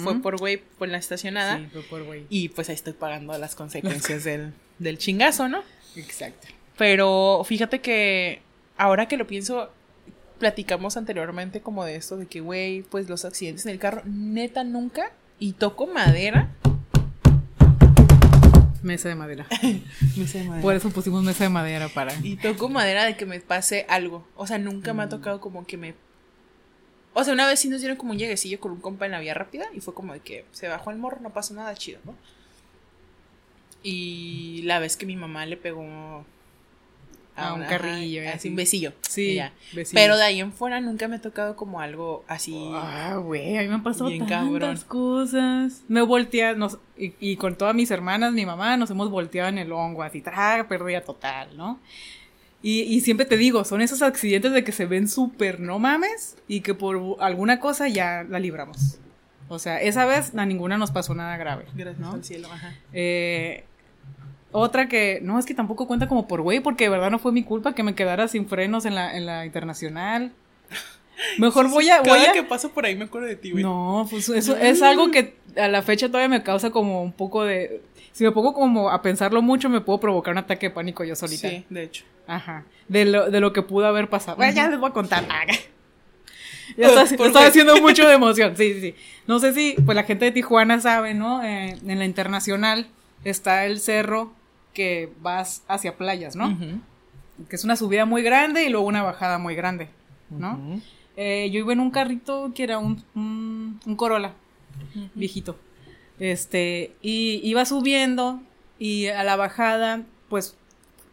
[0.00, 1.58] Fue por güey por la estacionada.
[1.58, 2.26] Sí, fue por güey.
[2.28, 5.62] Y pues ahí estoy pagando las consecuencias del, del chingazo, ¿no?
[5.96, 6.48] Exacto.
[6.76, 8.42] Pero fíjate que
[8.76, 9.70] ahora que lo pienso,
[10.38, 14.64] platicamos anteriormente como de esto, de que, güey, pues los accidentes en el carro, neta
[14.64, 16.50] nunca, y toco madera.
[18.82, 19.46] Mesa de madera.
[20.16, 20.62] Mesa de madera.
[20.62, 22.14] Por eso pusimos mesa de madera para.
[22.22, 24.26] Y toco madera de que me pase algo.
[24.36, 25.94] O sea, nunca me ha tocado como que me...
[27.14, 29.20] O sea, una vez sí nos dieron como un lleguecillo con un compa en la
[29.20, 31.98] vía rápida y fue como de que se bajó el morro, no pasó nada chido,
[32.04, 32.14] ¿no?
[33.82, 35.82] Y la vez que mi mamá le pegó
[37.36, 38.48] A un una- carrillo, ajá, así.
[38.48, 38.92] un besillo.
[39.08, 39.52] Sí, ya.
[39.94, 42.56] Pero de ahí en fuera nunca me ha tocado como algo así.
[42.74, 44.78] Ah, güey, a mí me han pasado tantas cabrón.
[44.88, 45.82] cosas.
[45.88, 49.58] Me voltea, nos, y, y con todas mis hermanas, mi mamá, nos hemos volteado en
[49.58, 51.78] el hongo, así, tra, pérdida total, ¿no?
[52.62, 56.36] Y, y siempre te digo, son esos accidentes de que se ven súper no mames
[56.48, 58.98] y que por alguna cosa ya la libramos.
[59.48, 61.66] O sea, esa vez a ninguna nos pasó nada grave.
[61.74, 62.12] Gracias ¿no?
[62.12, 62.74] al cielo, ajá.
[62.92, 63.64] Eh,
[64.52, 67.32] otra que, no, es que tampoco cuenta como por güey, porque de verdad no fue
[67.32, 70.32] mi culpa que me quedara sin frenos en la, en la internacional.
[71.38, 73.62] Mejor voy a, voy Cada a, que paso por ahí me acuerdo de ti, güey.
[73.64, 77.44] no, pues eso es algo que a la fecha todavía me causa como un poco
[77.44, 77.82] de...
[78.12, 81.14] Si me pongo como a pensarlo mucho, me puedo provocar un ataque de pánico yo
[81.14, 81.48] solita.
[81.48, 82.04] Sí, de hecho.
[82.26, 82.64] Ajá.
[82.88, 84.36] De lo, de lo que pudo haber pasado.
[84.36, 85.24] Bueno, ya les voy a contar.
[85.28, 85.44] Ah,
[86.76, 87.02] Ya está,
[87.46, 88.56] haciendo mucho de emoción.
[88.56, 88.94] Sí, sí, sí.
[89.26, 91.42] No sé si, pues la gente de Tijuana sabe, ¿no?
[91.44, 92.88] Eh, en la internacional
[93.24, 94.32] está el cerro
[94.74, 96.48] que vas hacia playas, ¿no?
[96.48, 96.80] Ujú.
[97.48, 99.88] Que es una subida muy grande y luego una bajada muy grande,
[100.30, 100.54] ¿no?
[100.54, 100.80] Ujú.
[101.20, 104.34] Eh, yo iba en un carrito que era un, un, un Corolla,
[105.16, 105.58] viejito.
[106.20, 108.40] Este, y iba subiendo
[108.78, 110.56] y a la bajada, pues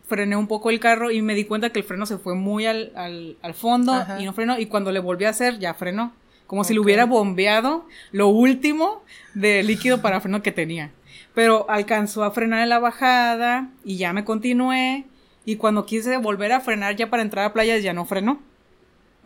[0.08, 2.68] frené un poco el carro y me di cuenta que el freno se fue muy
[2.68, 4.22] al, al, al fondo Ajá.
[4.22, 4.60] y no frenó.
[4.60, 6.14] Y cuando le volví a hacer, ya frenó.
[6.46, 9.02] Como si le hubiera bombeado lo último
[9.34, 10.92] de líquido para freno que tenía.
[11.34, 15.06] Pero alcanzó a frenar en la bajada y ya me continué.
[15.46, 18.40] Y cuando quise volver a frenar ya para entrar a playas, ya no frenó.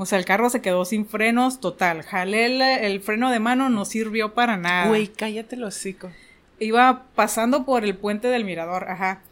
[0.01, 2.03] O sea, el carro se quedó sin frenos total.
[2.03, 4.87] Jalé el, el freno de mano, no sirvió para nada.
[4.87, 6.09] Güey, cállate los hocico.
[6.57, 9.23] Iba pasando por el puente del mirador, ajá.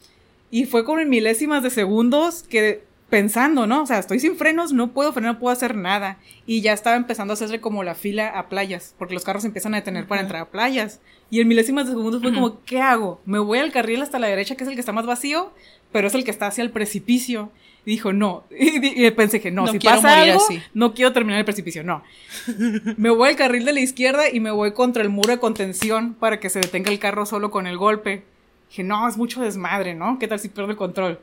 [0.52, 3.84] Y fue como en milésimas de segundos que pensando, ¿no?
[3.84, 6.18] O sea, estoy sin frenos, no puedo frenar, no puedo hacer nada.
[6.46, 9.48] Y ya estaba empezando a hacerle como la fila a playas, porque los carros se
[9.48, 11.00] empiezan a detener para entrar a playas.
[11.30, 13.22] Y en milésimas de segundos fue como, ¿qué hago?
[13.26, 15.54] Me voy al carril hasta la derecha, que es el que está más vacío,
[15.94, 17.52] pero es el que está hacia el precipicio.
[17.88, 18.44] Y dijo, no.
[18.52, 20.62] Y, y pensé que no, No si pasa algo, así.
[20.74, 22.04] no quiero terminar el precipicio, no.
[22.98, 26.14] me voy al carril de la izquierda y me voy contra el muro de contención
[26.14, 28.26] para que se detenga el carro solo con el golpe.
[28.70, 30.20] Dije, no, es mucho desmadre, ¿no?
[30.20, 31.18] ¿Qué tal si pierdo el control?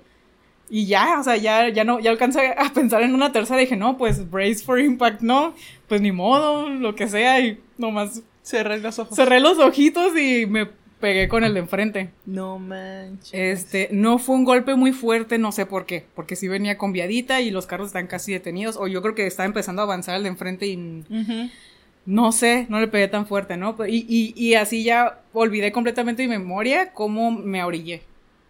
[0.71, 3.67] Y ya, o sea, ya, ya no, ya alcancé a pensar en una tercera y
[3.67, 5.55] dije, no, pues brace for impact, no,
[5.87, 9.15] pues ni modo, lo que sea, y nomás Cerré los ojos.
[9.17, 10.69] cerré los ojitos y me
[11.05, 12.11] pegué con el de enfrente.
[12.25, 13.29] No manches.
[13.35, 16.93] Este, no fue un golpe muy fuerte, no sé por qué, porque sí venía con
[16.93, 20.17] viadita y los carros están casi detenidos, o yo creo que estaba empezando a avanzar
[20.17, 21.05] el de enfrente y
[22.07, 23.77] no sé, no le pegué tan fuerte, ¿no?
[23.87, 28.03] Y, y, y así ya olvidé completamente mi memoria cómo me orillé.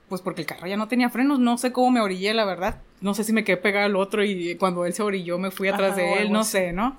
[0.09, 2.83] Pues porque el carro ya no tenía frenos, no sé cómo me orillé, la verdad.
[3.01, 5.67] No sé si me quedé pegado al otro y cuando él se orilló me fui
[5.67, 6.97] atrás Ajá, de él, no sé, ¿no?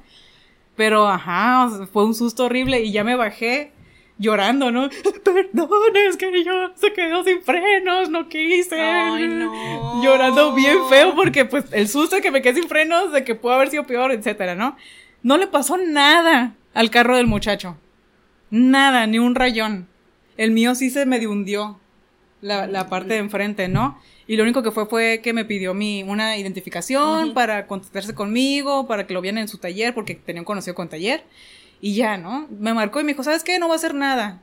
[0.76, 3.72] Pero ajá, fue un susto horrible y ya me bajé.
[4.18, 4.90] Llorando, ¿no?
[5.24, 5.70] Perdón,
[6.10, 8.80] es que yo se quedó sin frenos, no quise.
[8.80, 10.04] Ay, no.
[10.04, 13.36] Llorando bien feo porque pues el susto de que me quedé sin frenos, de que
[13.36, 14.78] pudo haber sido peor, etcétera, ¿no?
[15.24, 17.78] No le pasó nada al carro del muchacho.
[18.50, 19.88] Nada, ni un rayón.
[20.38, 21.80] El mío sí se medio hundió.
[22.42, 24.00] La, la parte de enfrente, ¿no?
[24.28, 28.88] Y lo único que fue fue que me pidió mi, una identificación para contactarse conmigo,
[28.88, 31.24] para que lo vieran en su taller, porque tenía un conocido con taller.
[31.82, 32.48] Y ya, ¿no?
[32.50, 33.60] Me marcó y me dijo, ¿sabes qué?
[33.60, 34.42] No va a hacer nada.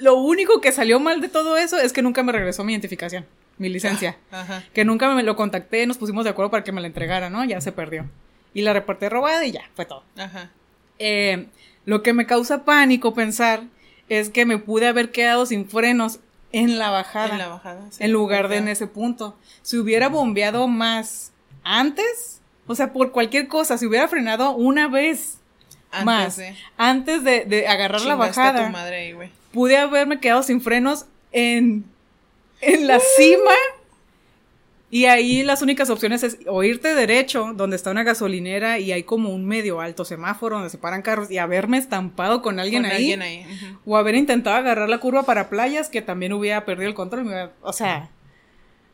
[0.00, 3.26] Lo único que salió mal de todo eso es que nunca me regresó mi identificación,
[3.56, 4.16] mi licencia.
[4.30, 4.64] Ajá.
[4.72, 7.44] Que nunca me lo contacté, nos pusimos de acuerdo para que me la entregara, ¿no?
[7.44, 8.08] Ya se perdió.
[8.54, 10.04] Y la reporté robada y ya, fue todo.
[10.16, 10.50] Ajá.
[10.98, 11.46] Eh,
[11.84, 13.62] lo que me causa pánico pensar
[14.08, 16.20] es que me pude haber quedado sin frenos
[16.52, 17.32] en la bajada.
[17.32, 17.82] En la bajada.
[17.90, 18.04] sí.
[18.04, 19.36] en lugar de en ese punto.
[19.62, 21.32] Si hubiera bombeado más
[21.62, 25.37] antes, o sea, por cualquier cosa, si hubiera frenado una vez
[25.90, 26.40] Antes más
[26.76, 29.30] antes de, de agarrar la a bajada, tu madre ahí, güey.
[29.52, 31.84] pude haberme quedado sin frenos en,
[32.60, 33.52] en la cima.
[34.90, 39.02] Y ahí las únicas opciones es o irte derecho, donde está una gasolinera y hay
[39.02, 42.92] como un medio alto semáforo donde se paran carros, y haberme estampado con alguien Con
[42.92, 42.96] ahí.
[43.12, 43.44] alguien ahí.
[43.44, 43.78] ujú.
[43.84, 47.50] O haber intentado agarrar la curva para playas, que también hubiera perdido el control.
[47.60, 48.08] o sea,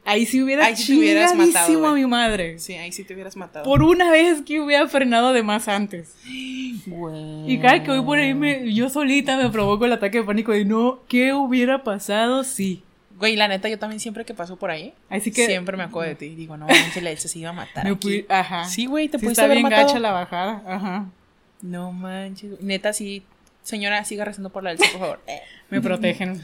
[0.05, 2.59] ahí sí hubiera Ahí sí te hubieras matado, a mi madre.
[2.59, 3.65] Sí, ahí sí te hubieras matado.
[3.65, 6.15] Por una vez que hubiera frenado de más antes.
[6.27, 10.53] Y cada que voy por ahí, me- yo solita me provoco el ataque de pánico
[10.53, 12.83] de no, ¿qué hubiera pasado si?
[13.19, 16.09] Güey, la neta, yo también siempre que paso por ahí, Así que siempre me acuerdo
[16.11, 16.35] de ti.
[16.35, 17.87] Digo, no, manches, la se iba a matar.
[17.87, 18.25] aquí.
[18.29, 18.65] ajá.
[18.65, 19.87] Sí, güey, te Sí pudiste está haber bien matado.
[19.87, 21.07] gacha la bajada, ajá.
[21.63, 22.61] No manches.
[22.61, 23.23] Neta, sí.
[23.63, 25.21] Señora, siga rezando por la Elsa, por favor.
[25.71, 26.43] Me protegen.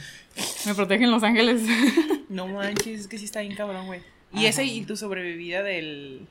[0.65, 1.61] me protegen los ángeles.
[2.31, 4.01] No manches, es que sí está bien cabrón, güey.
[4.33, 6.27] Y ese y tu sobrevivida del.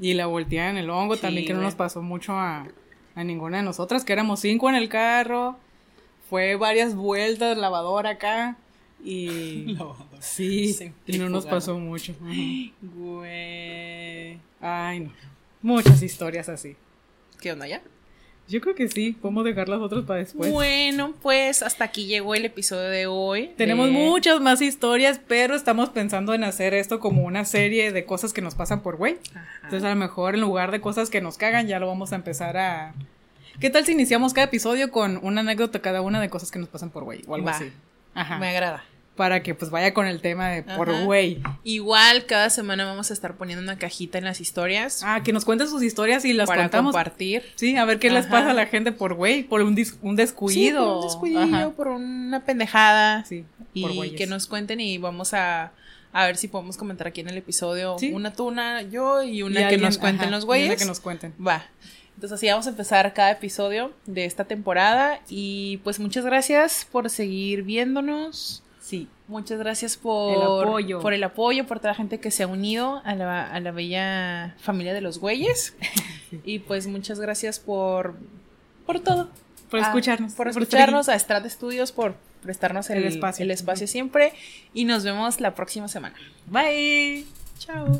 [0.00, 2.66] y la volteada en el hongo Sí, también, que no nos pasó mucho a,
[3.14, 5.56] a ninguna de nosotras, que éramos cinco en el carro.
[6.28, 8.56] Fue varias vueltas, lavadora acá.
[9.02, 9.78] Y.
[10.20, 10.76] Sí,
[11.08, 12.14] y no nos pasó mucho.
[12.80, 14.38] Güey.
[14.60, 15.12] Ay, no.
[15.62, 16.76] Muchas historias así.
[17.40, 17.82] ¿Qué onda ya?
[18.52, 20.52] Yo creo que sí, podemos dejar las otras para después.
[20.52, 23.50] Bueno, pues hasta aquí llegó el episodio de hoy.
[23.56, 28.04] Tenemos de- muchas más historias, pero estamos pensando en hacer esto como una serie de
[28.04, 29.16] cosas que nos pasan por güey.
[29.62, 32.16] Entonces, a lo mejor en lugar de cosas que nos cagan, ya lo vamos a
[32.16, 32.92] empezar a.
[33.58, 36.68] ¿Qué tal si iniciamos cada episodio con una anécdota cada una de cosas que nos
[36.68, 37.22] pasan por güey?
[37.26, 37.52] O algo Va.
[37.56, 37.72] así.
[38.12, 38.38] Ajá.
[38.38, 38.84] Me agrada.
[39.16, 41.42] Para que pues vaya con el tema de por güey.
[41.64, 45.44] Igual cada semana vamos a estar poniendo una cajita en las historias Ah, que nos
[45.44, 46.92] cuenten sus historias y las para contamos.
[46.92, 47.42] compartir.
[47.56, 50.12] Sí, a ver qué les pasa a la gente por güey, por un, dis- un
[50.12, 50.84] Sí, descuido.
[50.86, 51.70] por un descuido, Ajá.
[51.70, 53.24] por una pendejada.
[53.26, 53.44] Sí,
[53.74, 55.72] y por que nos cuenten y vamos a,
[56.14, 58.12] a ver si podemos comentar aquí en el episodio Sí.
[58.14, 60.68] una tuna yo y Y una que alguien- nos cuenten ajá, los y güeyes.
[60.68, 61.34] una que nos cuenten.
[61.46, 61.66] Va.
[62.14, 67.10] Entonces así vamos a empezar cada episodio de esta temporada y pues muchas gracias por
[67.10, 68.62] seguir viéndonos.
[68.92, 69.08] Sí.
[69.26, 72.46] Muchas gracias por el apoyo, por, el apoyo, por toda la gente que se ha
[72.46, 75.74] unido a la, a la bella familia de los güeyes.
[76.44, 78.16] y pues muchas gracias por,
[78.84, 79.30] por todo.
[79.70, 80.34] Por ah, escucharnos.
[80.34, 84.34] por escucharnos, a Strat Studios, por prestarnos el, espacio, el espacio siempre.
[84.74, 86.16] Y nos vemos la próxima semana.
[86.48, 87.24] Bye.
[87.58, 87.98] Chao.